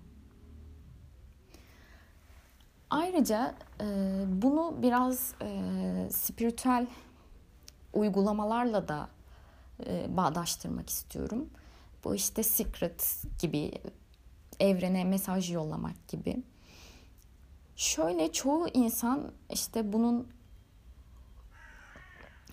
Ayrıca 2.89 3.55
e, 3.81 3.85
bunu 4.27 4.75
biraz 4.81 5.33
e, 5.41 5.61
spiritüel 6.11 6.87
uygulamalarla 7.93 8.87
da 8.87 9.09
e, 9.85 10.17
bağdaştırmak 10.17 10.89
istiyorum. 10.89 11.49
Bu 12.03 12.15
işte 12.15 12.43
secret 12.43 13.23
gibi, 13.39 13.71
evrene 14.59 15.03
mesaj 15.03 15.51
yollamak 15.51 16.07
gibi. 16.07 16.43
Şöyle 17.75 18.31
çoğu 18.31 18.67
insan 18.73 19.31
işte 19.49 19.93
bunun 19.93 20.27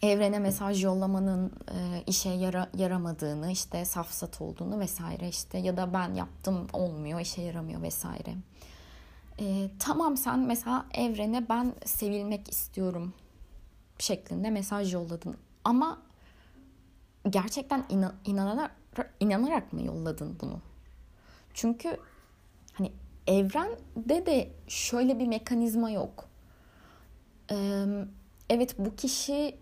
evrene 0.02 0.38
mesaj 0.38 0.84
yollamanın 0.84 1.52
e, 1.68 2.02
işe 2.06 2.30
yara, 2.30 2.70
yaramadığını, 2.76 3.50
işte 3.50 3.84
safsat 3.84 4.40
olduğunu 4.40 4.80
vesaire 4.80 5.28
işte 5.28 5.58
ya 5.58 5.76
da 5.76 5.92
ben 5.92 6.14
yaptım 6.14 6.66
olmuyor, 6.72 7.20
işe 7.20 7.42
yaramıyor 7.42 7.82
vesaire. 7.82 8.34
E, 9.40 9.70
tamam 9.78 10.16
sen 10.16 10.38
mesela 10.38 10.86
evrene 10.94 11.48
ben 11.48 11.72
sevilmek 11.84 12.50
istiyorum 12.50 13.14
şeklinde 13.98 14.50
mesaj 14.50 14.94
yolladın 14.94 15.36
ama 15.64 16.02
gerçekten 17.30 17.84
inan, 17.88 18.14
inanarak, 18.24 18.70
inanarak 19.20 19.72
mı 19.72 19.82
yolladın 19.82 20.38
bunu? 20.40 20.60
Çünkü 21.54 22.00
hani 22.72 22.92
evrende 23.26 24.26
de 24.26 24.50
şöyle 24.68 25.18
bir 25.18 25.26
mekanizma 25.26 25.90
yok. 25.90 26.28
Ee, 27.50 27.84
evet 28.50 28.78
bu 28.78 28.96
kişi 28.96 29.56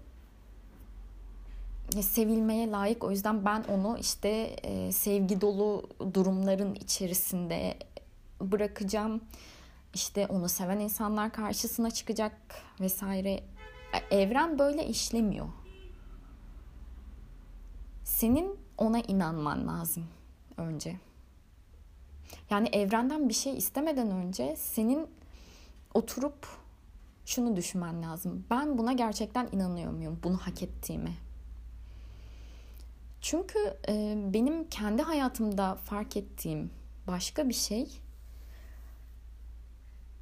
sevilmeye 2.02 2.70
layık 2.70 3.04
o 3.04 3.10
yüzden 3.10 3.44
ben 3.44 3.64
onu 3.68 3.98
işte 3.98 4.28
e, 4.62 4.92
sevgi 4.92 5.40
dolu 5.40 5.88
durumların 6.14 6.74
içerisinde 6.74 7.78
bırakacağım. 8.40 9.20
İşte 9.94 10.26
onu 10.26 10.48
seven 10.48 10.78
insanlar 10.78 11.32
karşısına 11.32 11.90
çıkacak 11.90 12.32
vesaire. 12.80 13.44
Evren 14.10 14.58
böyle 14.58 14.86
işlemiyor. 14.86 15.48
Senin 18.04 18.58
ona 18.78 19.00
inanman 19.00 19.68
lazım 19.68 20.06
önce. 20.56 20.96
Yani 22.50 22.68
evrenden 22.68 23.28
bir 23.28 23.34
şey 23.34 23.56
istemeden 23.56 24.10
önce 24.10 24.56
senin 24.56 25.06
oturup 25.94 26.46
şunu 27.26 27.56
düşünmen 27.56 28.02
lazım. 28.02 28.44
Ben 28.50 28.78
buna 28.78 28.92
gerçekten 28.92 29.48
inanıyor 29.52 29.92
muyum? 29.92 30.20
Bunu 30.22 30.36
hak 30.36 30.62
ettiğime. 30.62 31.23
Çünkü 33.24 33.58
e, 33.88 34.14
benim 34.32 34.68
kendi 34.68 35.02
hayatımda 35.02 35.74
fark 35.74 36.16
ettiğim 36.16 36.70
başka 37.06 37.48
bir 37.48 37.54
şey 37.54 38.00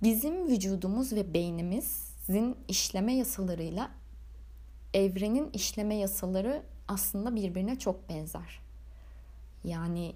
bizim 0.03 0.49
vücudumuz 0.49 1.13
ve 1.13 1.35
beynimizin 1.35 2.57
işleme 2.69 3.15
yasalarıyla 3.15 3.91
evrenin 4.95 5.51
işleme 5.51 5.95
yasaları 5.95 6.63
aslında 6.89 7.37
birbirine 7.37 7.79
çok 7.79 8.09
benzer. 8.09 8.61
Yani 9.65 10.15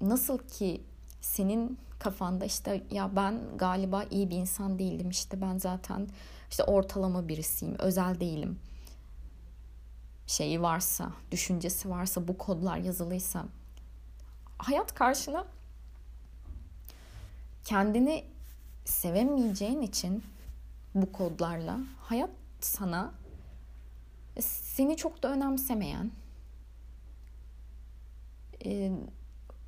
nasıl 0.00 0.38
ki 0.38 0.82
senin 1.20 1.78
kafanda 1.98 2.44
işte 2.44 2.82
ya 2.90 3.16
ben 3.16 3.40
galiba 3.56 4.04
iyi 4.10 4.30
bir 4.30 4.36
insan 4.36 4.78
değildim 4.78 5.10
işte 5.10 5.40
ben 5.40 5.58
zaten 5.58 6.08
işte 6.50 6.64
ortalama 6.64 7.28
birisiyim 7.28 7.74
özel 7.78 8.20
değilim 8.20 8.58
şeyi 10.30 10.62
varsa 10.62 11.12
düşüncesi 11.30 11.90
varsa 11.90 12.28
bu 12.28 12.38
kodlar 12.38 12.76
yazılıysa 12.76 13.46
hayat 14.58 14.94
karşına 14.94 15.46
kendini 17.64 18.24
sevemeyeceğin 18.84 19.82
için 19.82 20.24
bu 20.94 21.12
kodlarla 21.12 21.78
hayat 22.00 22.30
sana 22.60 23.14
seni 24.40 24.96
çok 24.96 25.22
da 25.22 25.28
önemsemeyen 25.28 26.10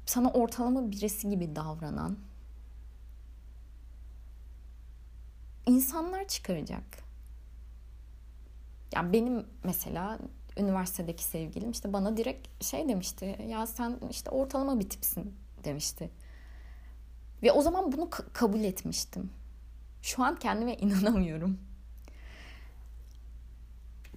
sana 0.06 0.30
ortalama 0.30 0.90
birisi 0.90 1.30
gibi 1.30 1.56
davranan 1.56 2.18
insanlar 5.66 6.28
çıkaracak. 6.28 6.84
Yani 8.94 9.12
benim 9.12 9.46
mesela 9.64 10.18
üniversitedeki 10.56 11.24
sevgilim 11.24 11.70
işte 11.70 11.92
bana 11.92 12.16
direkt 12.16 12.64
şey 12.64 12.88
demişti. 12.88 13.38
Ya 13.48 13.66
sen 13.66 13.98
işte 14.10 14.30
ortalama 14.30 14.80
bir 14.80 14.88
tipsin 14.88 15.34
demişti. 15.64 16.10
Ve 17.42 17.52
o 17.52 17.62
zaman 17.62 17.92
bunu 17.92 18.10
k- 18.10 18.24
kabul 18.32 18.60
etmiştim. 18.60 19.30
Şu 20.02 20.22
an 20.22 20.36
kendime 20.36 20.76
inanamıyorum. 20.76 21.58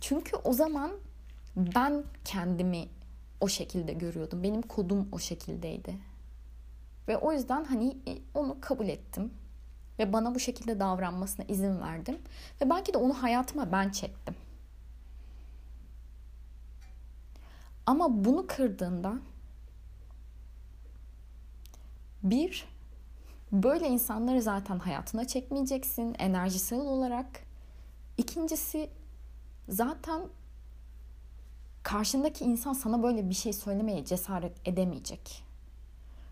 Çünkü 0.01 0.35
o 0.35 0.53
zaman 0.53 0.91
ben 1.55 2.03
kendimi 2.25 2.87
o 3.41 3.47
şekilde 3.47 3.93
görüyordum. 3.93 4.43
Benim 4.43 4.61
kodum 4.61 5.09
o 5.11 5.19
şekildeydi. 5.19 5.97
Ve 7.07 7.17
o 7.17 7.31
yüzden 7.31 7.63
hani 7.63 7.97
e, 8.07 8.17
onu 8.33 8.57
kabul 8.61 8.87
ettim. 8.87 9.33
Ve 9.99 10.13
bana 10.13 10.35
bu 10.35 10.39
şekilde 10.39 10.79
davranmasına 10.79 11.45
izin 11.45 11.81
verdim. 11.81 12.17
Ve 12.61 12.69
belki 12.69 12.93
de 12.93 12.97
onu 12.97 13.23
hayatıma 13.23 13.71
ben 13.71 13.89
çektim. 13.89 14.35
Ama 17.85 18.25
bunu 18.25 18.47
kırdığında 18.47 19.15
bir 22.23 22.67
böyle 23.51 23.87
insanları 23.87 24.41
zaten 24.41 24.79
hayatına 24.79 25.27
çekmeyeceksin 25.27 26.15
enerjisel 26.19 26.79
olarak. 26.79 27.27
İkincisi 28.17 28.89
zaten 29.69 30.21
karşındaki 31.83 32.45
insan 32.45 32.73
sana 32.73 33.03
böyle 33.03 33.29
bir 33.29 33.35
şey 33.35 33.53
söylemeye 33.53 34.05
cesaret 34.05 34.67
edemeyecek. 34.67 35.43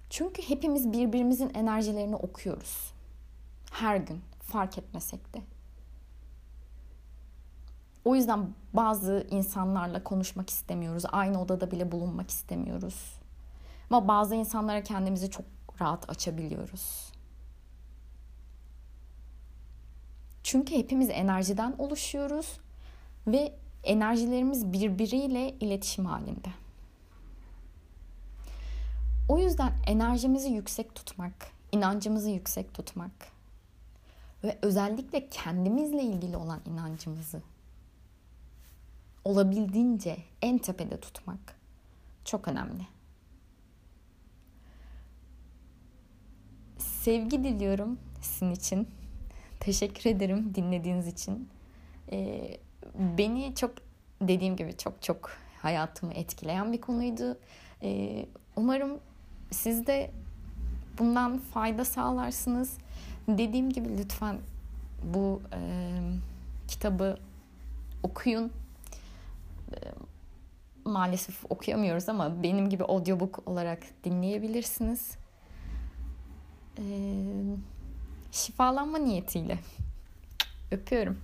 Çünkü 0.10 0.42
hepimiz 0.42 0.94
birbirimizin 0.94 1.52
enerjilerini 1.54 2.16
okuyoruz. 2.16 2.94
Her 3.72 3.98
gün 3.98 4.22
fark 4.40 4.78
etmesek 4.78 5.34
de. 5.34 5.42
O 8.06 8.16
yüzden 8.16 8.50
bazı 8.74 9.28
insanlarla 9.32 10.04
konuşmak 10.04 10.50
istemiyoruz. 10.50 11.04
Aynı 11.12 11.42
odada 11.42 11.72
bile 11.72 11.92
bulunmak 11.92 12.30
istemiyoruz. 12.30 13.20
Ama 13.90 14.08
bazı 14.08 14.36
insanlara 14.36 14.84
kendimizi 14.84 15.30
çok 15.30 15.46
rahat 15.82 16.10
açabiliyoruz. 16.10 17.12
Çünkü 20.44 20.76
hepimiz 20.76 21.10
enerjiden 21.10 21.76
oluşuyoruz 21.78 22.60
ve 23.28 23.54
enerjilerimiz 23.84 24.74
birbiriyle 24.74 25.50
iletişim 25.50 26.06
halinde. 26.06 26.50
O 29.30 29.40
yüzden 29.40 29.74
enerjimizi 29.88 30.50
yüksek 30.50 30.96
tutmak, 30.96 31.34
inancımızı 31.72 32.30
yüksek 32.30 32.74
tutmak 32.74 33.12
ve 34.44 34.58
özellikle 34.62 35.30
kendimizle 35.30 36.04
ilgili 36.04 36.38
olan 36.38 36.60
inancımızı 36.66 37.42
olabildiğince 39.26 40.18
en 40.42 40.58
tepede 40.58 41.00
tutmak 41.00 41.56
çok 42.26 42.48
önemli. 42.48 42.88
Sevgi 46.78 47.44
diliyorum 47.44 48.00
sizin 48.22 48.52
için. 48.52 48.88
teşekkür 49.60 50.10
ederim 50.10 50.56
dinlediğiniz 50.56 51.08
için. 51.08 51.50
E, 52.12 52.48
beni 52.96 53.56
çok 53.56 53.72
dediğim 54.22 54.56
gibi 54.56 54.78
çok 54.78 55.02
çok 55.02 55.32
hayatımı 55.62 56.14
etkileyen 56.14 56.74
bir 56.74 56.82
konuydu. 56.82 57.38
E, 57.84 58.26
umarım 58.56 59.00
siz 59.52 59.88
de 59.88 60.12
bundan 61.00 61.38
fayda 61.38 61.86
sağlarsınız. 61.86 62.78
Dediğim 63.28 63.70
gibi 63.70 63.98
lütfen 63.98 64.38
bu 65.04 65.42
e, 65.54 65.60
kitabı 66.68 67.18
okuyun. 68.04 68.52
E, 69.74 69.78
maalesef 70.86 71.46
okuyamıyoruz 71.50 72.10
ama 72.10 72.44
benim 72.44 72.70
gibi 72.70 72.84
audiobook 72.84 73.48
olarak 73.48 73.84
dinleyebilirsiniz. 74.04 75.18
E, 76.78 76.84
şifalanma 78.32 78.98
niyetiyle. 78.98 79.60
Öpüyorum. 80.72 81.20